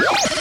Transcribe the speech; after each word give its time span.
Yeah. 0.00 0.39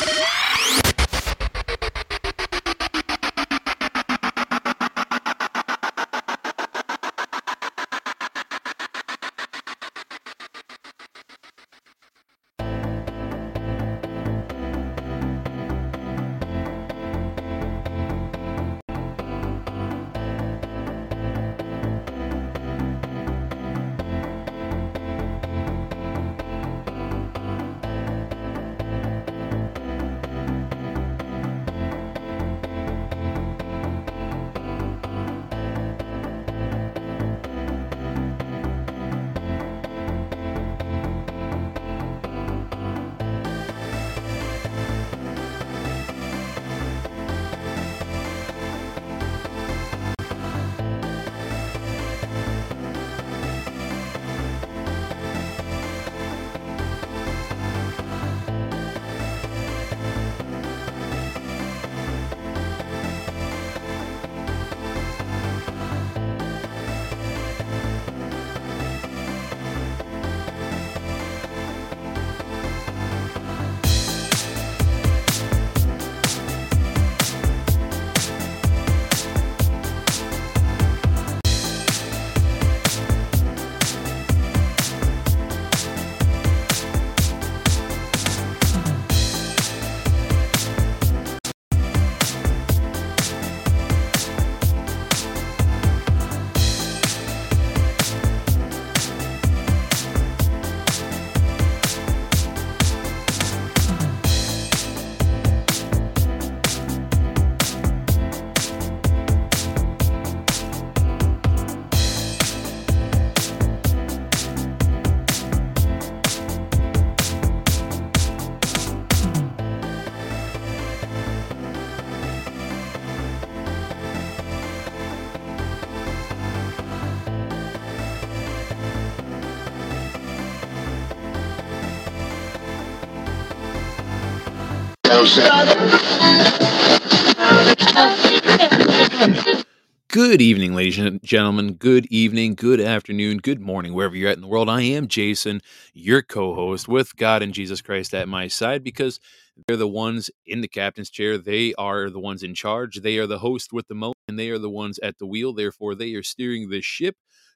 Good 140.07 140.39
evening, 140.39 140.75
ladies 140.75 140.99
and 140.99 141.19
gentlemen. 141.23 141.73
Good 141.73 142.05
evening, 142.11 142.53
good 142.53 142.79
afternoon, 142.79 143.39
good 143.39 143.59
morning, 143.59 143.95
wherever 143.95 144.15
you're 144.15 144.29
at 144.29 144.35
in 144.35 144.41
the 144.41 144.47
world. 144.47 144.69
I 144.69 144.83
am 144.83 145.07
Jason, 145.07 145.61
your 145.95 146.21
co 146.21 146.53
host, 146.53 146.87
with 146.87 147.15
God 147.15 147.41
and 147.41 147.55
Jesus 147.55 147.81
Christ 147.81 148.13
at 148.13 148.29
my 148.29 148.47
side 148.47 148.83
because 148.83 149.19
they're 149.67 149.77
the 149.77 149.87
ones 149.87 150.29
in 150.45 150.61
the 150.61 150.67
captain's 150.67 151.09
chair. 151.09 151.39
They 151.39 151.73
are 151.73 152.11
the 152.11 152.19
ones 152.19 152.43
in 152.43 152.53
charge. 152.53 153.01
They 153.01 153.17
are 153.17 153.25
the 153.25 153.39
host 153.39 153.73
with 153.73 153.87
the 153.87 153.95
most, 153.95 154.15
and 154.27 154.37
they 154.37 154.51
are 154.51 154.59
the 154.59 154.69
ones 154.69 154.99
at 155.01 155.17
the 155.17 155.25
wheel. 155.25 155.53
Therefore, 155.53 155.95
they 155.95 156.13
are 156.13 156.23
steering 156.23 156.69
the 156.69 156.81
ship 156.81 157.15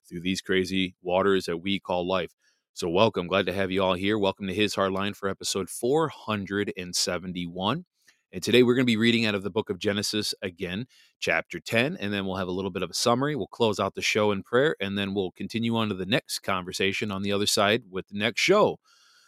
through 0.09 0.21
these 0.21 0.41
crazy 0.41 0.95
waters 1.03 1.45
that 1.45 1.57
we 1.57 1.79
call 1.79 2.07
life. 2.07 2.31
So, 2.75 2.89
welcome. 2.89 3.27
Glad 3.27 3.45
to 3.45 3.53
have 3.53 3.69
you 3.69 3.83
all 3.83 3.93
here. 3.93 4.17
Welcome 4.17 4.47
to 4.47 4.53
His 4.53 4.73
Hard 4.73 4.93
Line 4.93 5.13
for 5.13 5.29
episode 5.29 5.69
471. 5.69 7.85
And 8.31 8.41
today 8.41 8.63
we're 8.63 8.73
going 8.73 8.81
to 8.81 8.91
be 8.91 8.97
reading 8.97 9.27
out 9.27 9.35
of 9.35 9.43
the 9.43 9.51
book 9.51 9.69
of 9.69 9.77
Genesis 9.77 10.33
again, 10.41 10.87
chapter 11.19 11.59
10, 11.59 11.97
and 11.97 12.11
then 12.11 12.25
we'll 12.25 12.37
have 12.37 12.47
a 12.47 12.51
little 12.51 12.71
bit 12.71 12.81
of 12.81 12.89
a 12.89 12.95
summary. 12.95 13.35
We'll 13.35 13.45
close 13.45 13.79
out 13.79 13.93
the 13.93 14.01
show 14.01 14.31
in 14.31 14.41
prayer, 14.41 14.75
and 14.79 14.97
then 14.97 15.13
we'll 15.13 15.29
continue 15.33 15.75
on 15.75 15.89
to 15.89 15.93
the 15.93 16.07
next 16.07 16.39
conversation 16.39 17.11
on 17.11 17.21
the 17.21 17.31
other 17.31 17.45
side 17.45 17.83
with 17.91 18.07
the 18.07 18.17
next 18.17 18.41
show. 18.41 18.79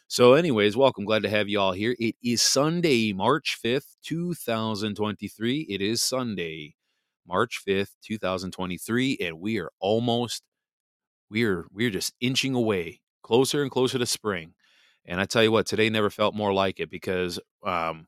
So, 0.08 0.34
anyways, 0.34 0.76
welcome. 0.76 1.06
Glad 1.06 1.22
to 1.22 1.30
have 1.30 1.48
you 1.48 1.60
all 1.60 1.74
here. 1.74 1.96
It 2.00 2.16
is 2.24 2.42
Sunday, 2.42 3.14
March 3.14 3.60
5th, 3.64 3.98
2023. 4.04 5.68
It 5.70 5.84
is 5.84 6.02
Sunday, 6.02 6.74
March 7.28 7.62
5th, 7.64 7.92
2023, 8.04 9.20
and 9.22 9.40
we 9.40 9.60
are 9.60 9.70
almost, 9.80 10.42
we're, 11.30 11.68
we're 11.72 11.92
just 11.92 12.12
inching 12.20 12.56
away 12.56 13.02
closer 13.26 13.64
and 13.64 13.72
closer 13.72 13.98
to 13.98 14.06
spring. 14.06 14.54
And 15.04 15.20
I 15.20 15.26
tell 15.26 15.42
you 15.42 15.52
what, 15.52 15.66
today 15.66 15.90
never 15.90 16.12
felt 16.12 16.36
more 16.36 16.54
like 16.54 16.80
it 16.80 16.92
because 16.92 17.40
um, 17.66 18.06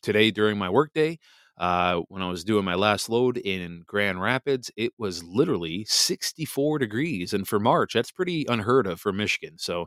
today 0.00 0.30
during 0.30 0.56
my 0.56 0.70
workday, 0.70 1.18
uh, 1.58 2.02
when 2.08 2.22
I 2.22 2.30
was 2.30 2.44
doing 2.44 2.64
my 2.64 2.76
last 2.76 3.08
load 3.08 3.36
in 3.36 3.82
Grand 3.84 4.22
Rapids, 4.22 4.70
it 4.76 4.92
was 4.96 5.24
literally 5.24 5.84
64 5.88 6.78
degrees. 6.78 7.34
And 7.34 7.48
for 7.48 7.58
March, 7.58 7.94
that's 7.94 8.12
pretty 8.12 8.46
unheard 8.48 8.86
of 8.86 9.00
for 9.00 9.12
Michigan. 9.12 9.58
So, 9.58 9.86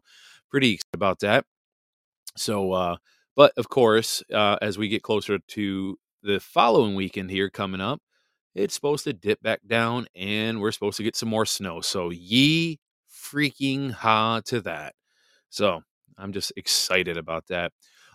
pretty 0.50 0.74
excited 0.74 0.96
about 0.96 1.20
that. 1.20 1.46
So, 2.36 2.74
uh, 2.74 2.98
but 3.38 3.54
of 3.56 3.70
course, 3.70 4.22
uh, 4.34 4.58
as 4.62 4.78
we 4.78 4.90
get 4.90 5.02
closer 5.02 5.40
to 5.40 5.98
the 6.24 6.42
following 6.42 6.96
weekend 6.96 7.32
here 7.32 7.50
coming 7.50 7.80
up, 7.80 8.02
it's 8.54 8.76
supposed 8.76 9.06
to 9.06 9.14
dip 9.14 9.42
back 9.42 9.62
down 9.66 10.08
and 10.14 10.60
we're 10.60 10.74
supposed 10.74 10.98
to 10.98 11.04
get 11.04 11.16
some 11.16 11.30
more 11.30 11.46
snow. 11.46 11.80
So, 11.80 12.10
ye 12.10 12.80
freaking 13.32 13.92
ha 13.92 14.42
to 14.46 14.62
that. 14.62 14.96
So, 15.50 15.84
I'm 16.18 16.34
just 16.34 16.54
excited 16.56 17.18
about 17.18 17.48
that. 17.48 17.72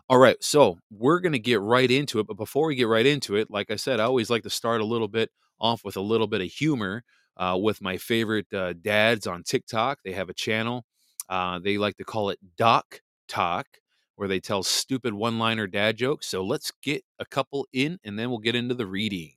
All 0.09 0.19
right, 0.19 0.37
so 0.41 0.78
we're 0.91 1.19
going 1.19 1.32
to 1.32 1.38
get 1.38 1.60
right 1.60 1.91
into 1.91 2.21
it. 2.21 2.27
But 2.28 2.37
before 2.37 2.69
we 2.69 2.77
get 2.77 2.87
right 2.87 3.04
into 3.04 3.34
it, 3.37 3.50
like 3.50 3.71
I 3.71 3.77
said, 3.77 3.99
I 3.99 4.04
always 4.04 4.31
like 4.31 4.44
to 4.44 4.50
start 4.50 4.81
a 4.81 4.84
little 4.84 5.09
bit 5.09 5.31
off 5.60 5.84
with 5.84 5.97
a 5.97 6.00
little 6.00 6.28
bit 6.28 6.41
of 6.41 6.47
humor 6.47 7.03
uh, 7.37 7.59
with 7.60 7.82
my 7.82 7.97
favorite 7.97 8.53
uh, 8.54 8.75
dads 8.81 9.27
on 9.27 9.43
TikTok. 9.43 9.99
They 10.04 10.12
have 10.12 10.28
a 10.28 10.34
channel. 10.34 10.84
Uh, 11.28 11.59
they 11.59 11.77
like 11.77 11.97
to 11.97 12.04
call 12.04 12.31
it 12.31 12.38
Doc 12.56 13.00
Talk, 13.27 13.66
where 14.15 14.28
they 14.28 14.38
tell 14.38 14.62
stupid 14.62 15.12
one 15.12 15.41
liner 15.41 15.66
dad 15.66 15.97
jokes. 15.97 16.28
So 16.28 16.44
let's 16.44 16.72
get 16.83 17.03
a 17.19 17.27
couple 17.27 17.66
in 17.72 17.98
and 18.04 18.16
then 18.16 18.31
we'll 18.31 18.38
get 18.38 18.54
into 18.54 18.75
the 18.75 18.87
reading. 18.87 19.33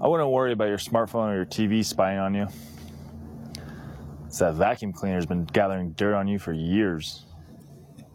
I 0.00 0.08
wouldn't 0.08 0.30
worry 0.30 0.52
about 0.52 0.68
your 0.68 0.78
smartphone 0.78 1.28
or 1.28 1.36
your 1.36 1.46
TV 1.46 1.84
spying 1.84 2.18
on 2.18 2.34
you. 2.34 2.48
It's 4.34 4.40
that 4.40 4.54
vacuum 4.54 4.92
cleaner's 4.92 5.26
been 5.26 5.44
gathering 5.44 5.92
dirt 5.92 6.16
on 6.16 6.26
you 6.26 6.40
for 6.40 6.52
years. 6.52 7.24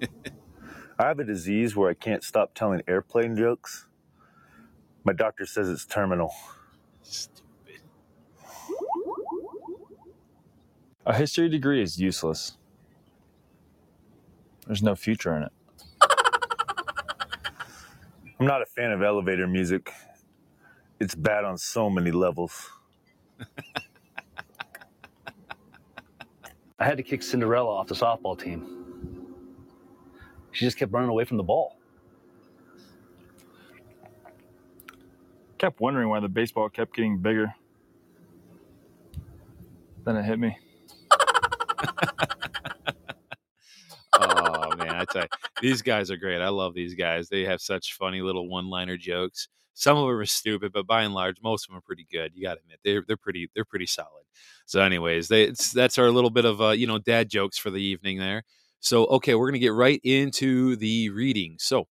I 0.99 1.07
have 1.07 1.17
a 1.19 1.23
disease 1.23 1.77
where 1.77 1.89
I 1.89 1.93
can't 1.93 2.25
stop 2.25 2.53
telling 2.53 2.81
airplane 2.89 3.37
jokes. 3.37 3.87
My 5.05 5.13
doctor 5.13 5.45
says 5.45 5.69
it's 5.69 5.85
terminal. 5.85 6.33
Stupid. 7.03 7.79
A 11.05 11.15
history 11.15 11.47
degree 11.47 11.81
is 11.81 11.97
useless. 11.97 12.57
There's 14.67 14.83
no 14.83 14.95
future 14.95 15.37
in 15.37 15.43
it. 15.43 15.53
I'm 18.41 18.45
not 18.45 18.61
a 18.61 18.65
fan 18.65 18.91
of 18.91 19.01
elevator 19.01 19.47
music. 19.47 19.93
It's 20.99 21.15
bad 21.15 21.45
on 21.45 21.57
so 21.57 21.89
many 21.89 22.11
levels. 22.11 22.69
I 26.79 26.85
had 26.85 26.97
to 26.97 27.03
kick 27.03 27.21
Cinderella 27.21 27.69
off 27.69 27.87
the 27.87 27.95
softball 27.95 28.41
team. 28.41 28.79
She 30.51 30.65
just 30.65 30.77
kept 30.77 30.93
running 30.93 31.09
away 31.09 31.25
from 31.25 31.37
the 31.37 31.43
ball. 31.43 31.75
Kept 35.57 35.81
wondering 35.81 36.07
why 36.07 36.21
the 36.21 36.29
baseball 36.29 36.69
kept 36.69 36.95
getting 36.95 37.17
bigger. 37.17 37.53
Then 40.05 40.15
it 40.15 40.23
hit 40.23 40.39
me. 40.39 40.57
These 45.61 45.81
guys 45.81 46.11
are 46.11 46.17
great. 46.17 46.41
I 46.41 46.49
love 46.49 46.73
these 46.73 46.95
guys. 46.95 47.29
They 47.29 47.43
have 47.45 47.61
such 47.61 47.93
funny 47.93 48.21
little 48.21 48.49
one-liner 48.49 48.97
jokes. 48.97 49.47
Some 49.73 49.97
of 49.97 50.07
them 50.07 50.17
are 50.17 50.25
stupid, 50.25 50.73
but 50.73 50.87
by 50.87 51.03
and 51.03 51.13
large, 51.13 51.37
most 51.41 51.65
of 51.65 51.69
them 51.69 51.77
are 51.77 51.81
pretty 51.81 52.05
good. 52.11 52.33
You 52.35 52.43
got 52.43 52.55
to 52.55 52.59
admit 52.59 52.79
they're 52.83 53.03
they're 53.07 53.17
pretty 53.17 53.49
they're 53.55 53.65
pretty 53.65 53.85
solid. 53.85 54.25
So, 54.65 54.81
anyways, 54.81 55.29
they, 55.29 55.51
that's 55.73 55.97
our 55.97 56.11
little 56.11 56.29
bit 56.29 56.45
of 56.45 56.61
uh, 56.61 56.71
you 56.71 56.85
know 56.85 56.97
dad 56.99 57.29
jokes 57.29 57.57
for 57.57 57.69
the 57.69 57.81
evening 57.81 58.19
there. 58.19 58.43
So, 58.81 59.05
okay, 59.05 59.35
we're 59.35 59.49
gonna 59.49 59.59
get 59.59 59.73
right 59.73 60.01
into 60.03 60.75
the 60.75 61.09
reading. 61.09 61.55
So, 61.59 61.87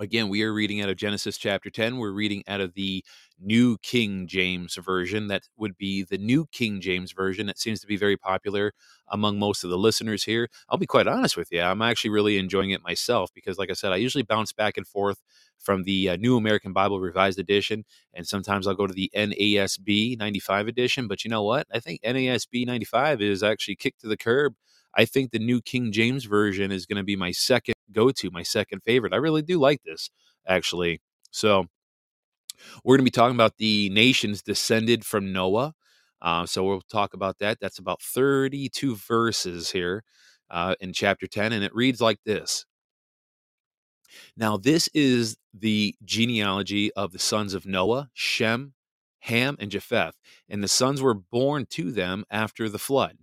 again, 0.00 0.28
we 0.28 0.42
are 0.42 0.52
reading 0.52 0.80
out 0.80 0.88
of 0.88 0.96
Genesis 0.96 1.36
chapter 1.36 1.70
ten. 1.70 1.98
We're 1.98 2.12
reading 2.12 2.42
out 2.48 2.60
of 2.60 2.74
the 2.74 3.04
New 3.38 3.78
King 3.78 4.26
James 4.26 4.76
Version. 4.76 5.28
That 5.28 5.42
would 5.56 5.76
be 5.76 6.02
the 6.02 6.18
New 6.18 6.46
King 6.46 6.80
James 6.80 7.12
Version. 7.12 7.48
It 7.48 7.58
seems 7.58 7.80
to 7.80 7.86
be 7.86 7.96
very 7.96 8.16
popular 8.16 8.72
among 9.08 9.38
most 9.38 9.62
of 9.62 9.70
the 9.70 9.78
listeners 9.78 10.24
here. 10.24 10.48
I'll 10.68 10.78
be 10.78 10.86
quite 10.86 11.06
honest 11.06 11.36
with 11.36 11.48
you. 11.52 11.60
I'm 11.60 11.82
actually 11.82 12.10
really 12.10 12.38
enjoying 12.38 12.70
it 12.70 12.82
myself 12.82 13.30
because, 13.34 13.58
like 13.58 13.70
I 13.70 13.74
said, 13.74 13.92
I 13.92 13.96
usually 13.96 14.24
bounce 14.24 14.52
back 14.52 14.76
and 14.76 14.86
forth 14.86 15.22
from 15.58 15.82
the 15.84 16.10
uh, 16.10 16.16
New 16.16 16.36
American 16.36 16.72
Bible 16.72 17.00
Revised 17.00 17.38
Edition, 17.38 17.84
and 18.14 18.26
sometimes 18.26 18.66
I'll 18.66 18.74
go 18.74 18.86
to 18.86 18.94
the 18.94 19.10
NASB 19.14 20.18
95 20.18 20.68
edition. 20.68 21.08
But 21.08 21.24
you 21.24 21.30
know 21.30 21.42
what? 21.42 21.66
I 21.72 21.80
think 21.80 22.00
NASB 22.02 22.66
95 22.66 23.20
is 23.20 23.42
actually 23.42 23.76
kicked 23.76 24.00
to 24.00 24.08
the 24.08 24.16
curb. 24.16 24.54
I 24.96 25.04
think 25.04 25.30
the 25.30 25.38
New 25.38 25.60
King 25.60 25.92
James 25.92 26.24
Version 26.24 26.72
is 26.72 26.86
going 26.86 26.96
to 26.96 27.04
be 27.04 27.14
my 27.14 27.30
second 27.30 27.74
go 27.92 28.10
to, 28.10 28.30
my 28.30 28.42
second 28.42 28.82
favorite. 28.84 29.12
I 29.12 29.16
really 29.16 29.42
do 29.42 29.58
like 29.58 29.82
this, 29.84 30.10
actually. 30.46 31.00
So, 31.30 31.66
we're 32.84 32.96
going 32.96 33.04
to 33.04 33.10
be 33.10 33.14
talking 33.14 33.36
about 33.36 33.56
the 33.56 33.88
nations 33.90 34.42
descended 34.42 35.04
from 35.04 35.32
Noah. 35.32 35.74
Uh, 36.22 36.46
so 36.46 36.64
we'll 36.64 36.82
talk 36.82 37.14
about 37.14 37.38
that. 37.38 37.58
That's 37.60 37.78
about 37.78 38.02
32 38.02 38.96
verses 38.96 39.70
here 39.70 40.04
uh, 40.50 40.74
in 40.80 40.92
chapter 40.92 41.26
10, 41.26 41.52
and 41.52 41.64
it 41.64 41.74
reads 41.74 42.00
like 42.00 42.18
this. 42.24 42.66
Now, 44.36 44.56
this 44.56 44.88
is 44.92 45.36
the 45.54 45.94
genealogy 46.04 46.92
of 46.94 47.12
the 47.12 47.18
sons 47.18 47.54
of 47.54 47.64
Noah, 47.64 48.10
Shem, 48.12 48.74
Ham, 49.20 49.56
and 49.60 49.70
Japheth, 49.70 50.14
and 50.48 50.62
the 50.62 50.68
sons 50.68 51.00
were 51.00 51.14
born 51.14 51.66
to 51.70 51.92
them 51.92 52.24
after 52.30 52.68
the 52.68 52.78
flood. 52.78 53.18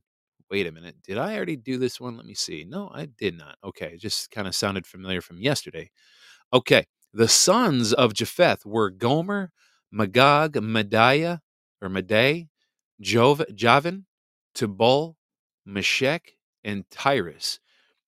Wait 0.49 0.67
a 0.67 0.71
minute. 0.71 0.95
Did 1.03 1.17
I 1.17 1.35
already 1.35 1.57
do 1.57 1.77
this 1.77 1.99
one? 1.99 2.15
Let 2.15 2.25
me 2.25 2.33
see. 2.33 2.65
No, 2.67 2.89
I 2.93 3.05
did 3.05 3.37
not. 3.37 3.57
Okay. 3.63 3.91
It 3.93 3.99
just 3.99 4.31
kind 4.31 4.47
of 4.47 4.55
sounded 4.55 4.87
familiar 4.87 5.21
from 5.21 5.41
yesterday. 5.41 5.91
Okay. 6.53 6.85
The 7.13 7.27
sons 7.27 7.93
of 7.93 8.13
Japheth 8.13 8.65
were 8.65 8.89
Gomer, 8.89 9.51
Magog, 9.91 10.55
Mediah, 10.61 11.41
or 11.81 11.89
Madai, 11.89 12.47
Jov, 13.01 13.43
Javan, 13.53 14.05
Tubal, 14.53 15.15
Meshech, 15.65 16.33
and 16.63 16.85
Tyrus. 16.89 17.59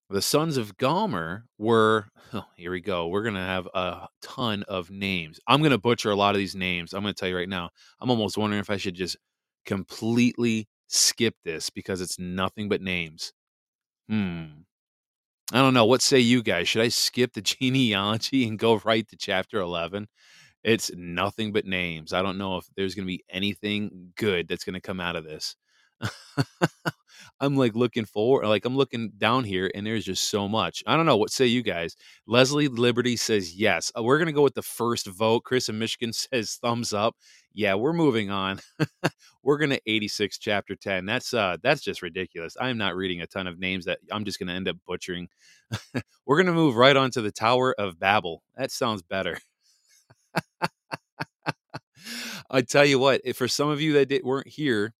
The 0.10 0.22
sons 0.22 0.58
of 0.58 0.76
Gomer 0.78 1.46
were, 1.58 2.08
oh, 2.34 2.46
here 2.56 2.72
we 2.72 2.82
go. 2.82 3.08
We're 3.08 3.22
going 3.22 3.36
to 3.36 3.42
have 3.42 3.68
a 3.74 4.08
ton 4.24 4.64
of 4.68 4.90
names. 4.90 5.40
I'm 5.48 5.60
going 5.60 5.72
to 5.72 5.78
butcher 5.78 6.10
a 6.10 6.16
lot 6.16 6.34
of 6.34 6.40
these 6.40 6.56
names. 6.56 6.94
I'm 6.94 7.04
going 7.04 7.14
to 7.14 7.20
tell 7.20 7.30
you 7.30 7.38
right 7.38 7.48
now. 7.48 7.70
I'm 8.02 8.10
almost 8.10 8.38
wondering 8.38 8.60
if 8.60 8.72
I 8.72 8.78
should 8.78 8.96
just 8.96 9.18
completely 9.66 10.68
skip 10.90 11.36
this 11.46 11.70
because 11.70 12.02
it's 12.02 12.20
nothing 12.20 12.68
but 12.68 12.82
names. 12.82 13.32
Hmm. 14.10 14.46
I 15.52 15.60
don't 15.60 15.74
know. 15.74 15.86
What 15.86 16.02
say 16.02 16.20
you 16.20 16.44
guys? 16.44 16.68
Should 16.68 16.82
I 16.82 16.90
skip 16.90 17.34
the 17.34 17.42
genealogy 17.44 18.48
and 18.48 18.60
go 18.60 18.78
right 18.80 19.08
to 19.10 19.18
chapter 19.18 19.60
11? 19.60 20.08
It's 20.64 20.92
nothing 20.96 21.54
but 21.54 21.66
names. 21.66 22.12
I 22.12 22.22
don't 22.22 22.38
know 22.38 22.58
if 22.58 22.66
there's 22.76 22.94
going 22.96 23.06
to 23.06 23.12
be 23.12 23.24
anything 23.30 24.12
good 24.18 24.48
that's 24.48 24.66
going 24.66 24.74
to 24.74 24.82
come 24.82 25.00
out 25.00 25.16
of 25.16 25.24
this. 25.24 25.56
I'm 27.42 27.56
like 27.56 27.76
looking 27.76 28.06
forward, 28.06 28.46
like 28.48 28.66
I'm 28.66 28.76
looking 28.76 29.12
down 29.18 29.46
here, 29.46 29.72
and 29.74 29.86
there's 29.86 30.04
just 30.04 30.30
so 30.30 30.48
much. 30.50 30.84
I 30.86 30.98
don't 30.98 31.06
know. 31.06 31.16
What 31.16 31.32
say 31.32 31.46
you 31.46 31.62
guys? 31.62 31.96
Leslie 32.28 32.68
Liberty 32.68 33.16
says 33.16 33.56
yes. 33.56 33.92
Uh, 33.98 34.04
we're 34.04 34.20
gonna 34.20 34.34
go 34.34 34.42
with 34.42 34.56
the 34.56 34.62
first 34.62 35.08
vote. 35.08 35.46
Chris 35.46 35.70
in 35.70 35.80
Michigan 35.80 36.12
says 36.14 36.60
thumbs 36.62 36.92
up. 36.92 37.16
Yeah, 37.54 37.76
we're 37.76 37.94
moving 37.94 38.30
on. 38.30 38.60
we're 39.44 39.58
gonna 39.58 39.80
86 39.86 40.38
chapter 40.38 40.76
10. 40.76 41.06
That's 41.06 41.34
uh 41.34 41.58
that's 41.64 41.82
just 41.82 42.02
ridiculous. 42.02 42.58
I'm 42.60 42.78
not 42.78 42.96
reading 42.96 43.22
a 43.22 43.28
ton 43.28 43.48
of 43.48 43.58
names 43.58 43.86
that 43.86 44.00
I'm 44.12 44.26
just 44.26 44.40
gonna 44.40 44.54
end 44.54 44.68
up 44.68 44.78
butchering. 44.86 45.30
we're 46.26 46.38
gonna 46.38 46.54
move 46.54 46.76
right 46.76 46.96
on 46.96 47.10
to 47.12 47.22
the 47.22 47.32
Tower 47.32 47.74
of 47.78 48.00
Babel. 48.00 48.44
That 48.58 48.72
sounds 48.72 49.02
better. 49.02 49.38
I 52.52 52.62
tell 52.64 52.86
you 52.86 53.00
what, 53.00 53.22
if 53.24 53.38
for 53.38 53.48
some 53.48 53.70
of 53.70 53.80
you 53.80 53.94
that 53.94 54.10
did, 54.10 54.24
weren't 54.24 54.48
here 54.48 54.94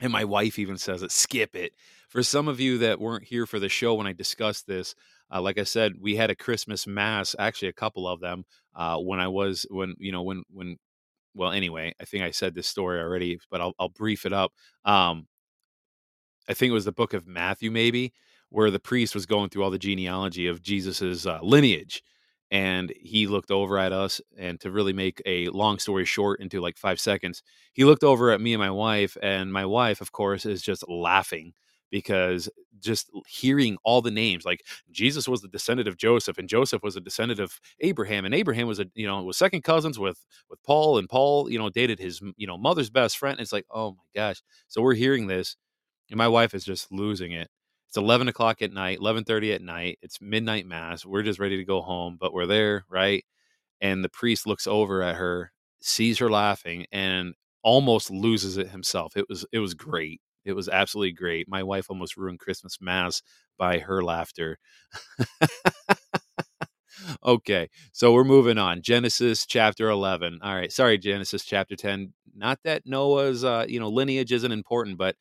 and 0.00 0.12
my 0.12 0.24
wife 0.24 0.58
even 0.58 0.76
says 0.78 1.02
it 1.02 1.10
skip 1.10 1.54
it. 1.54 1.72
For 2.08 2.22
some 2.22 2.48
of 2.48 2.60
you 2.60 2.78
that 2.78 3.00
weren't 3.00 3.24
here 3.24 3.46
for 3.46 3.58
the 3.58 3.68
show 3.68 3.94
when 3.94 4.06
i 4.06 4.12
discussed 4.12 4.66
this 4.66 4.94
uh, 5.34 5.40
like 5.40 5.58
i 5.58 5.64
said 5.64 5.92
we 6.00 6.16
had 6.16 6.30
a 6.30 6.36
christmas 6.36 6.86
mass 6.86 7.34
actually 7.38 7.68
a 7.68 7.72
couple 7.74 8.08
of 8.08 8.20
them 8.20 8.44
uh, 8.74 8.96
when 8.98 9.20
i 9.20 9.28
was 9.28 9.66
when 9.70 9.94
you 9.98 10.12
know 10.12 10.22
when 10.22 10.42
when 10.50 10.76
well 11.34 11.50
anyway 11.50 11.92
i 12.00 12.04
think 12.04 12.22
i 12.24 12.30
said 12.30 12.54
this 12.54 12.66
story 12.66 13.00
already 13.00 13.38
but 13.50 13.60
i'll, 13.60 13.74
I'll 13.78 13.88
brief 13.88 14.24
it 14.24 14.32
up 14.32 14.52
um, 14.84 15.26
i 16.48 16.54
think 16.54 16.70
it 16.70 16.74
was 16.74 16.84
the 16.86 16.92
book 16.92 17.12
of 17.12 17.26
matthew 17.26 17.70
maybe 17.70 18.12
where 18.48 18.70
the 18.70 18.78
priest 18.78 19.14
was 19.14 19.26
going 19.26 19.50
through 19.50 19.64
all 19.64 19.70
the 19.70 19.78
genealogy 19.78 20.46
of 20.46 20.62
jesus's 20.62 21.26
uh, 21.26 21.40
lineage 21.42 22.02
and 22.50 22.92
he 23.00 23.26
looked 23.26 23.50
over 23.50 23.78
at 23.78 23.92
us 23.92 24.20
and 24.38 24.60
to 24.60 24.70
really 24.70 24.92
make 24.92 25.20
a 25.26 25.48
long 25.48 25.78
story 25.78 26.04
short 26.04 26.40
into 26.40 26.60
like 26.60 26.76
five 26.76 27.00
seconds 27.00 27.42
he 27.72 27.84
looked 27.84 28.04
over 28.04 28.30
at 28.30 28.40
me 28.40 28.54
and 28.54 28.60
my 28.60 28.70
wife 28.70 29.16
and 29.22 29.52
my 29.52 29.64
wife 29.66 30.00
of 30.00 30.12
course 30.12 30.46
is 30.46 30.62
just 30.62 30.88
laughing 30.88 31.52
because 31.90 32.48
just 32.78 33.10
hearing 33.26 33.76
all 33.84 34.02
the 34.02 34.10
names 34.10 34.44
like 34.44 34.62
jesus 34.90 35.26
was 35.28 35.40
the 35.40 35.48
descendant 35.48 35.88
of 35.88 35.96
joseph 35.96 36.38
and 36.38 36.48
joseph 36.48 36.82
was 36.82 36.96
a 36.96 37.00
descendant 37.00 37.40
of 37.40 37.58
abraham 37.80 38.24
and 38.24 38.34
abraham 38.34 38.66
was 38.66 38.78
a 38.80 38.86
you 38.94 39.06
know 39.06 39.22
was 39.22 39.36
second 39.36 39.62
cousins 39.62 39.98
with 39.98 40.24
with 40.50 40.62
paul 40.62 40.98
and 40.98 41.08
paul 41.08 41.50
you 41.50 41.58
know 41.58 41.70
dated 41.70 41.98
his 41.98 42.20
you 42.36 42.46
know 42.46 42.58
mother's 42.58 42.90
best 42.90 43.16
friend 43.18 43.38
and 43.38 43.40
it's 43.42 43.52
like 43.52 43.66
oh 43.72 43.92
my 43.92 43.96
gosh. 44.20 44.42
So 44.68 44.82
we're 44.82 44.94
hearing 44.94 45.26
this 45.26 45.56
and 46.10 46.18
my 46.18 46.28
wife 46.28 46.54
is 46.54 46.64
just 46.64 46.92
losing 46.92 47.32
it 47.32 47.48
it's 47.88 47.96
11 47.96 48.28
o'clock 48.28 48.62
at 48.62 48.72
night 48.72 48.98
11.30 49.00 49.52
at 49.54 49.62
night 49.62 49.98
it's 50.02 50.20
midnight 50.20 50.66
mass 50.66 51.04
we're 51.06 51.22
just 51.22 51.38
ready 51.38 51.56
to 51.56 51.64
go 51.64 51.80
home 51.82 52.16
but 52.20 52.32
we're 52.32 52.46
there 52.46 52.84
right? 52.90 53.24
And 53.80 54.04
the 54.04 54.08
priest 54.08 54.46
looks 54.46 54.66
over 54.66 55.02
at 55.02 55.16
her 55.16 55.52
sees 55.80 56.18
her 56.18 56.30
laughing 56.30 56.86
and 56.92 57.34
almost 57.62 58.10
loses 58.10 58.56
it 58.58 58.70
himself. 58.70 59.16
It 59.16 59.26
was 59.28 59.44
it 59.52 59.58
was 59.60 59.74
great. 59.74 60.20
It 60.44 60.52
was 60.54 60.68
absolutely 60.68 61.12
great. 61.12 61.48
My 61.48 61.62
wife 61.62 61.86
almost 61.90 62.16
ruined 62.16 62.40
christmas 62.40 62.78
mass 62.80 63.22
by 63.58 63.78
her 63.80 64.02
laughter. 64.04 64.58
Okay 67.24 67.68
so 67.92 68.12
we're 68.12 68.24
moving 68.24 68.58
on. 68.58 68.82
Genesis 68.82 69.46
chapter 69.46 69.88
11 69.90 70.38
all 70.42 70.54
right 70.54 70.72
sorry 70.72 70.98
genesis 70.98 71.44
chapter 71.44 71.76
10 71.76 72.12
not 72.34 72.58
that 72.64 72.82
noah's 72.86 73.44
uh 73.44 73.64
you 73.68 73.78
know 73.80 73.88
lineage 73.88 74.32
isn't 74.32 74.52
important 74.52 74.96
but 74.98 75.16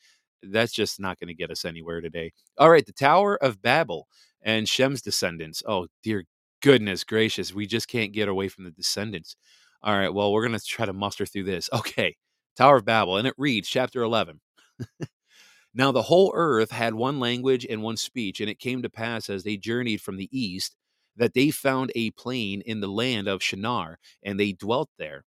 that's 0.52 0.74
just 0.74 1.00
not 1.00 1.20
going 1.20 1.28
to 1.28 1.34
get 1.34 1.52
us 1.52 1.66
anywhere 1.66 2.02
today. 2.02 2.32
All 2.58 2.70
right, 2.70 2.86
the 2.86 2.94
Tower 2.94 3.38
of 3.44 3.62
Babel 3.62 4.08
and 4.42 4.68
Shem's 4.68 5.02
descendants. 5.02 5.64
Oh, 5.68 5.88
dear 6.04 6.25
goodness 6.62 7.04
gracious, 7.04 7.54
we 7.54 7.68
just 7.68 7.88
can't 7.88 8.14
get 8.14 8.28
away 8.28 8.48
from 8.48 8.64
the 8.64 8.72
descendants. 8.72 9.36
All 9.84 9.98
right, 9.98 10.14
well, 10.14 10.32
we're 10.32 10.48
going 10.48 10.58
to 10.58 10.66
try 10.66 10.86
to 10.86 10.94
muster 10.94 11.25
through 11.25 11.44
this. 11.44 11.70
Okay, 11.74 12.16
Tower 12.56 12.78
of 12.78 12.86
Babel, 12.86 13.18
and 13.18 13.28
it 13.28 13.36
reads, 13.38 13.70
chapter 13.70 14.02
11. 14.02 14.40
now 15.74 15.92
the 15.92 16.02
whole 16.02 16.32
earth 16.36 16.72
had 16.72 16.94
one 16.94 17.20
language 17.20 17.66
and 17.70 17.82
one 17.84 17.98
speech, 17.98 18.40
and 18.42 18.50
it 18.50 18.60
came 18.60 18.82
to 18.82 18.90
pass 18.90 19.30
as 19.30 19.44
they 19.44 19.58
journeyed 19.58 20.02
from 20.02 20.18
the 20.18 20.30
east 20.32 20.75
that 21.18 21.34
they 21.34 21.50
found 21.52 21.92
a 21.96 22.12
plain 22.12 22.62
in 22.62 22.80
the 22.82 22.88
land 22.88 23.28
of 23.28 23.44
Shinar, 23.44 24.00
and 24.24 24.40
they 24.40 24.52
dwelt 24.52 24.90
there. 24.98 25.24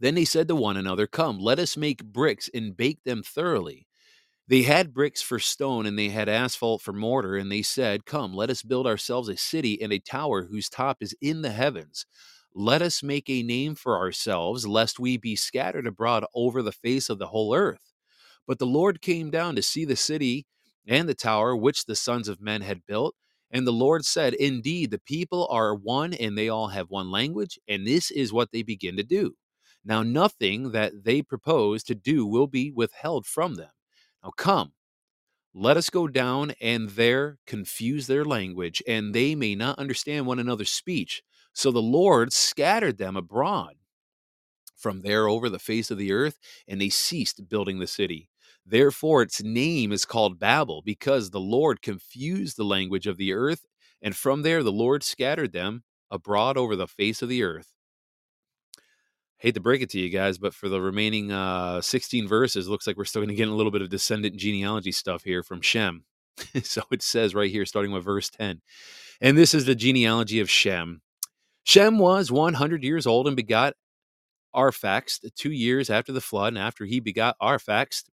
Then 0.00 0.14
they 0.14 0.24
said 0.24 0.48
to 0.48 0.56
one 0.56 0.76
another, 0.76 1.06
Come, 1.06 1.38
let 1.38 1.58
us 1.58 1.76
make 1.76 2.04
bricks 2.04 2.50
and 2.52 2.76
bake 2.76 3.04
them 3.04 3.22
thoroughly. 3.22 3.86
They 4.48 4.62
had 4.62 4.92
bricks 4.94 5.22
for 5.22 5.38
stone 5.38 5.86
and 5.86 5.98
they 5.98 6.10
had 6.10 6.28
asphalt 6.28 6.82
for 6.82 6.92
mortar, 6.92 7.36
and 7.36 7.50
they 7.50 7.62
said, 7.62 8.04
Come, 8.04 8.34
let 8.34 8.50
us 8.50 8.62
build 8.62 8.86
ourselves 8.86 9.28
a 9.28 9.36
city 9.36 9.80
and 9.80 9.92
a 9.92 9.98
tower 9.98 10.44
whose 10.44 10.68
top 10.68 10.98
is 11.00 11.14
in 11.22 11.42
the 11.42 11.50
heavens. 11.52 12.06
Let 12.54 12.82
us 12.82 13.02
make 13.02 13.30
a 13.30 13.42
name 13.42 13.74
for 13.74 13.96
ourselves, 13.96 14.66
lest 14.66 14.98
we 15.00 15.16
be 15.16 15.36
scattered 15.36 15.86
abroad 15.86 16.24
over 16.34 16.62
the 16.62 16.72
face 16.72 17.08
of 17.08 17.18
the 17.18 17.28
whole 17.28 17.54
earth. 17.54 17.92
But 18.46 18.58
the 18.58 18.66
Lord 18.66 19.00
came 19.00 19.30
down 19.30 19.56
to 19.56 19.62
see 19.62 19.84
the 19.84 19.96
city 19.96 20.46
and 20.86 21.08
the 21.08 21.14
tower 21.14 21.56
which 21.56 21.86
the 21.86 21.96
sons 21.96 22.28
of 22.28 22.40
men 22.40 22.62
had 22.62 22.86
built. 22.86 23.14
And 23.50 23.66
the 23.66 23.72
Lord 23.72 24.04
said, 24.04 24.34
Indeed, 24.34 24.90
the 24.90 24.98
people 24.98 25.46
are 25.50 25.74
one, 25.74 26.14
and 26.14 26.36
they 26.36 26.48
all 26.48 26.68
have 26.68 26.90
one 26.90 27.10
language, 27.10 27.58
and 27.68 27.86
this 27.86 28.10
is 28.10 28.32
what 28.32 28.50
they 28.52 28.62
begin 28.62 28.96
to 28.96 29.02
do. 29.04 29.36
Now, 29.84 30.02
nothing 30.02 30.72
that 30.72 31.04
they 31.04 31.22
propose 31.22 31.82
to 31.84 31.94
do 31.94 32.26
will 32.26 32.46
be 32.48 32.70
withheld 32.70 33.26
from 33.26 33.56
them. 33.56 33.70
Now 34.22 34.30
come, 34.30 34.72
let 35.54 35.76
us 35.76 35.90
go 35.90 36.08
down 36.08 36.52
and 36.60 36.90
there 36.90 37.38
confuse 37.46 38.06
their 38.06 38.24
language, 38.24 38.82
and 38.86 39.14
they 39.14 39.34
may 39.34 39.54
not 39.54 39.78
understand 39.78 40.26
one 40.26 40.38
another's 40.38 40.70
speech. 40.72 41.22
So 41.54 41.70
the 41.70 41.82
Lord 41.82 42.32
scattered 42.32 42.98
them 42.98 43.16
abroad 43.16 43.76
from 44.76 45.02
there 45.02 45.28
over 45.28 45.48
the 45.48 45.58
face 45.58 45.90
of 45.90 45.98
the 45.98 46.12
earth, 46.12 46.38
and 46.66 46.80
they 46.80 46.88
ceased 46.88 47.48
building 47.48 47.78
the 47.78 47.86
city. 47.86 48.28
Therefore, 48.66 49.22
its 49.22 49.42
name 49.42 49.92
is 49.92 50.04
called 50.04 50.38
Babel, 50.38 50.82
because 50.82 51.30
the 51.30 51.40
Lord 51.40 51.82
confused 51.82 52.56
the 52.56 52.64
language 52.64 53.06
of 53.06 53.16
the 53.16 53.32
earth, 53.32 53.66
And 54.02 54.16
from 54.16 54.42
there, 54.42 54.62
the 54.64 54.72
Lord 54.72 55.02
scattered 55.04 55.52
them 55.52 55.84
abroad 56.10 56.56
over 56.56 56.74
the 56.76 56.88
face 56.88 57.22
of 57.22 57.28
the 57.28 57.42
earth. 57.44 57.71
Hate 59.42 59.54
to 59.54 59.60
break 59.60 59.82
it 59.82 59.90
to 59.90 59.98
you 59.98 60.08
guys, 60.08 60.38
but 60.38 60.54
for 60.54 60.68
the 60.68 60.80
remaining 60.80 61.32
uh, 61.32 61.80
16 61.80 62.28
verses, 62.28 62.68
looks 62.68 62.86
like 62.86 62.96
we're 62.96 63.04
still 63.04 63.22
going 63.22 63.28
to 63.28 63.34
get 63.34 63.48
a 63.48 63.54
little 63.54 63.72
bit 63.72 63.82
of 63.82 63.88
descendant 63.88 64.36
genealogy 64.36 64.92
stuff 64.92 65.24
here 65.24 65.42
from 65.42 65.60
Shem. 65.60 66.04
so 66.62 66.82
it 66.92 67.02
says 67.02 67.34
right 67.34 67.50
here, 67.50 67.66
starting 67.66 67.90
with 67.90 68.04
verse 68.04 68.30
10. 68.30 68.60
And 69.20 69.36
this 69.36 69.52
is 69.52 69.64
the 69.64 69.74
genealogy 69.74 70.38
of 70.38 70.48
Shem. 70.48 71.02
Shem 71.64 71.98
was 71.98 72.30
100 72.30 72.84
years 72.84 73.04
old 73.04 73.26
and 73.26 73.34
begot 73.34 73.74
Arphaxad 74.54 75.34
two 75.34 75.50
years 75.50 75.90
after 75.90 76.12
the 76.12 76.20
flood. 76.20 76.52
And 76.52 76.58
after 76.58 76.84
he 76.84 77.00
begot 77.00 77.34
Arphaxad, 77.42 78.04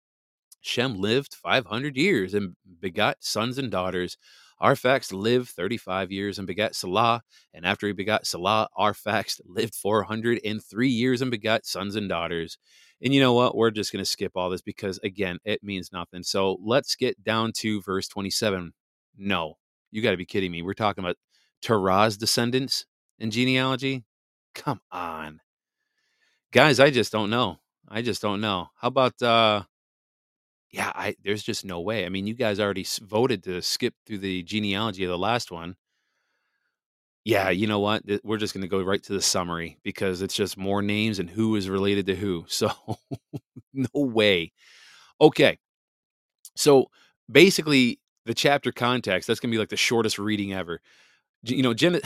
Shem 0.62 0.98
lived 0.98 1.34
500 1.34 1.94
years 1.94 2.32
and 2.32 2.56
begot 2.80 3.18
sons 3.20 3.58
and 3.58 3.70
daughters. 3.70 4.16
Arphaxad 4.62 5.12
lived 5.12 5.48
35 5.50 6.10
years 6.10 6.38
and 6.38 6.46
begat 6.46 6.74
Salah. 6.74 7.22
And 7.54 7.64
after 7.64 7.86
he 7.86 7.92
begat 7.92 8.26
Salah, 8.26 8.68
Arphaxad 8.76 9.40
lived 9.46 9.74
403 9.74 10.88
years 10.88 11.22
and 11.22 11.30
begat 11.30 11.66
sons 11.66 11.96
and 11.96 12.08
daughters. 12.08 12.58
And 13.00 13.14
you 13.14 13.20
know 13.20 13.32
what? 13.32 13.56
We're 13.56 13.70
just 13.70 13.92
going 13.92 14.04
to 14.04 14.10
skip 14.10 14.32
all 14.34 14.50
this 14.50 14.62
because, 14.62 14.98
again, 15.04 15.38
it 15.44 15.62
means 15.62 15.92
nothing. 15.92 16.22
So 16.24 16.58
let's 16.62 16.96
get 16.96 17.22
down 17.22 17.52
to 17.58 17.80
verse 17.82 18.08
27. 18.08 18.72
No, 19.16 19.54
you 19.92 20.02
got 20.02 20.10
to 20.10 20.16
be 20.16 20.26
kidding 20.26 20.50
me. 20.50 20.62
We're 20.62 20.74
talking 20.74 21.04
about 21.04 21.16
Terah's 21.62 22.16
descendants 22.16 22.86
in 23.18 23.30
genealogy? 23.30 24.04
Come 24.54 24.80
on. 24.90 25.40
Guys, 26.52 26.80
I 26.80 26.90
just 26.90 27.12
don't 27.12 27.30
know. 27.30 27.58
I 27.88 28.02
just 28.02 28.22
don't 28.22 28.40
know. 28.40 28.68
How 28.80 28.88
about 28.88 29.20
uh 29.22 29.62
yeah, 30.70 30.92
I 30.94 31.16
there's 31.24 31.42
just 31.42 31.64
no 31.64 31.80
way. 31.80 32.04
I 32.06 32.08
mean, 32.08 32.26
you 32.26 32.34
guys 32.34 32.60
already 32.60 32.86
voted 33.02 33.42
to 33.44 33.62
skip 33.62 33.94
through 34.06 34.18
the 34.18 34.42
genealogy 34.42 35.04
of 35.04 35.10
the 35.10 35.18
last 35.18 35.50
one. 35.50 35.76
Yeah, 37.24 37.50
you 37.50 37.66
know 37.66 37.80
what? 37.80 38.02
We're 38.24 38.38
just 38.38 38.54
going 38.54 38.62
to 38.62 38.68
go 38.68 38.82
right 38.82 39.02
to 39.02 39.12
the 39.12 39.20
summary 39.20 39.78
because 39.82 40.22
it's 40.22 40.34
just 40.34 40.56
more 40.56 40.80
names 40.80 41.18
and 41.18 41.28
who 41.28 41.56
is 41.56 41.68
related 41.68 42.06
to 42.06 42.16
who. 42.16 42.44
So 42.48 42.70
no 43.74 43.88
way. 43.94 44.52
Okay. 45.20 45.58
So 46.56 46.86
basically 47.30 48.00
the 48.26 48.34
chapter 48.34 48.72
context, 48.72 49.26
that's 49.28 49.40
going 49.40 49.50
to 49.50 49.54
be 49.54 49.58
like 49.60 49.68
the 49.70 49.76
shortest 49.76 50.18
reading 50.18 50.52
ever. 50.54 50.80
You 51.44 51.62
know, 51.62 51.74
Gen 51.74 52.00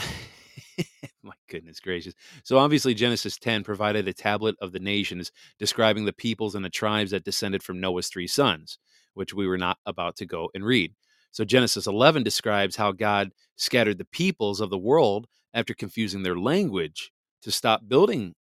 My 1.23 1.33
goodness 1.53 1.79
gracious. 1.79 2.15
So 2.43 2.57
obviously 2.57 2.95
Genesis 2.95 3.37
10 3.37 3.63
provided 3.63 4.07
a 4.07 4.13
tablet 4.13 4.55
of 4.59 4.71
the 4.71 4.79
nations 4.79 5.31
describing 5.59 6.05
the 6.05 6.11
peoples 6.11 6.55
and 6.55 6.65
the 6.65 6.69
tribes 6.69 7.11
that 7.11 7.23
descended 7.23 7.61
from 7.61 7.79
Noah's 7.79 8.07
three 8.07 8.25
sons, 8.25 8.79
which 9.13 9.35
we 9.35 9.45
were 9.45 9.57
not 9.57 9.77
about 9.85 10.15
to 10.15 10.25
go 10.25 10.49
and 10.55 10.65
read. 10.65 10.93
So 11.29 11.45
Genesis 11.45 11.85
11 11.85 12.23
describes 12.23 12.75
how 12.75 12.91
God 12.91 13.33
scattered 13.55 13.99
the 13.99 14.05
peoples 14.05 14.61
of 14.61 14.71
the 14.71 14.79
world 14.79 15.27
after 15.53 15.75
confusing 15.75 16.23
their 16.23 16.37
language 16.39 17.11
to 17.43 17.51
stop 17.51 17.87
building 17.87 18.33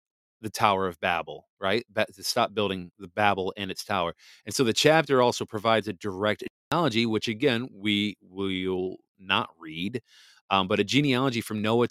the 0.41 0.49
Tower 0.49 0.87
of 0.87 0.99
Babel, 1.01 1.49
right? 1.59 1.85
To 1.95 2.23
stop 2.23 2.53
building 2.53 2.91
the 2.97 3.09
Babel 3.09 3.53
and 3.57 3.69
its 3.69 3.83
tower. 3.83 4.13
And 4.45 4.55
so 4.55 4.63
the 4.63 4.73
chapter 4.73 5.21
also 5.21 5.45
provides 5.45 5.89
a 5.89 5.93
direct 5.93 6.45
analogy, 6.71 7.05
which 7.05 7.27
again 7.27 7.67
we 7.73 8.15
will 8.21 8.95
not 9.19 9.49
read, 9.59 10.01
um, 10.49 10.69
but 10.69 10.79
a 10.79 10.85
genealogy 10.85 11.41
from 11.41 11.61
Noah 11.61 11.89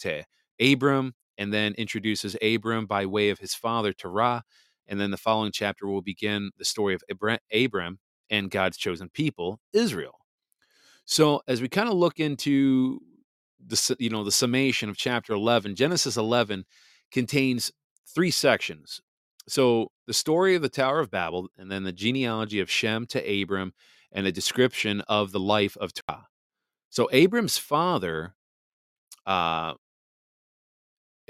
Abram, 0.61 1.15
and 1.39 1.53
then 1.53 1.75
introduces 1.75 2.37
Abram 2.43 2.87
by 2.87 3.07
way 3.07 3.31
of 3.31 3.39
his 3.39 3.55
father 3.55 3.93
Terah. 3.93 4.45
And 4.87 5.01
then 5.01 5.11
the 5.11 5.17
following 5.17 5.53
chapter 5.53 5.87
will 5.87 6.03
begin 6.03 6.51
the 6.59 6.65
story 6.65 6.95
of 6.95 7.03
Abram 7.53 7.99
and 8.29 8.51
God's 8.51 8.77
chosen 8.77 9.09
people, 9.09 9.61
Israel. 9.73 10.19
So 11.05 11.43
as 11.49 11.61
we 11.61 11.69
kind 11.69 11.89
of 11.89 11.95
look 11.95 12.21
into 12.21 13.01
the 13.65 13.97
you 13.99 14.11
know 14.11 14.25
the 14.25 14.33
summation 14.33 14.89
of 14.89 14.97
chapter 14.97 15.33
11, 15.33 15.75
Genesis 15.75 16.17
11 16.17 16.65
contains 17.11 17.73
three 18.07 18.31
sections. 18.31 19.01
So 19.49 19.91
the 20.07 20.13
story 20.13 20.55
of 20.55 20.63
the 20.63 20.69
Tower 20.69 21.01
of 21.01 21.11
Babel, 21.11 21.49
and 21.59 21.71
then 21.71 21.85
the 21.85 21.93
genealogy 21.93 22.61
of 22.61 22.71
Shem 22.71 23.07
to 23.07 23.43
Abram, 23.43 23.73
and 24.13 24.27
a 24.27 24.33
description 24.33 25.01
of 25.03 25.33
the 25.33 25.41
life 25.41 25.77
of 25.79 25.93
Terah. 25.93 26.27
So 26.91 27.09
Abram's 27.13 27.59
father 27.59 28.35
uh, 29.27 29.75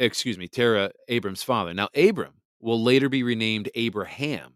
excuse 0.01 0.39
me, 0.39 0.49
Terah, 0.49 0.91
Abram's 1.09 1.43
father. 1.43 1.73
Now, 1.75 1.89
Abram 1.95 2.35
will 2.61 2.83
later 2.83 3.09
be 3.09 3.23
renamed 3.23 3.71
Abraham, 3.75 4.55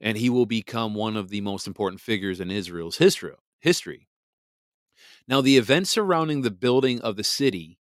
and 0.00 0.16
he 0.16 0.30
will 0.30 0.46
become 0.46 0.94
one 0.94 1.16
of 1.16 1.28
the 1.28 1.40
most 1.40 1.66
important 1.66 2.00
figures 2.00 2.40
in 2.40 2.50
Israel's 2.50 2.96
history. 2.96 3.34
History. 3.60 4.08
Now, 5.26 5.40
the 5.40 5.56
events 5.56 5.90
surrounding 5.90 6.42
the 6.42 6.50
building 6.50 7.00
of 7.00 7.16
the 7.16 7.24
city 7.24 7.78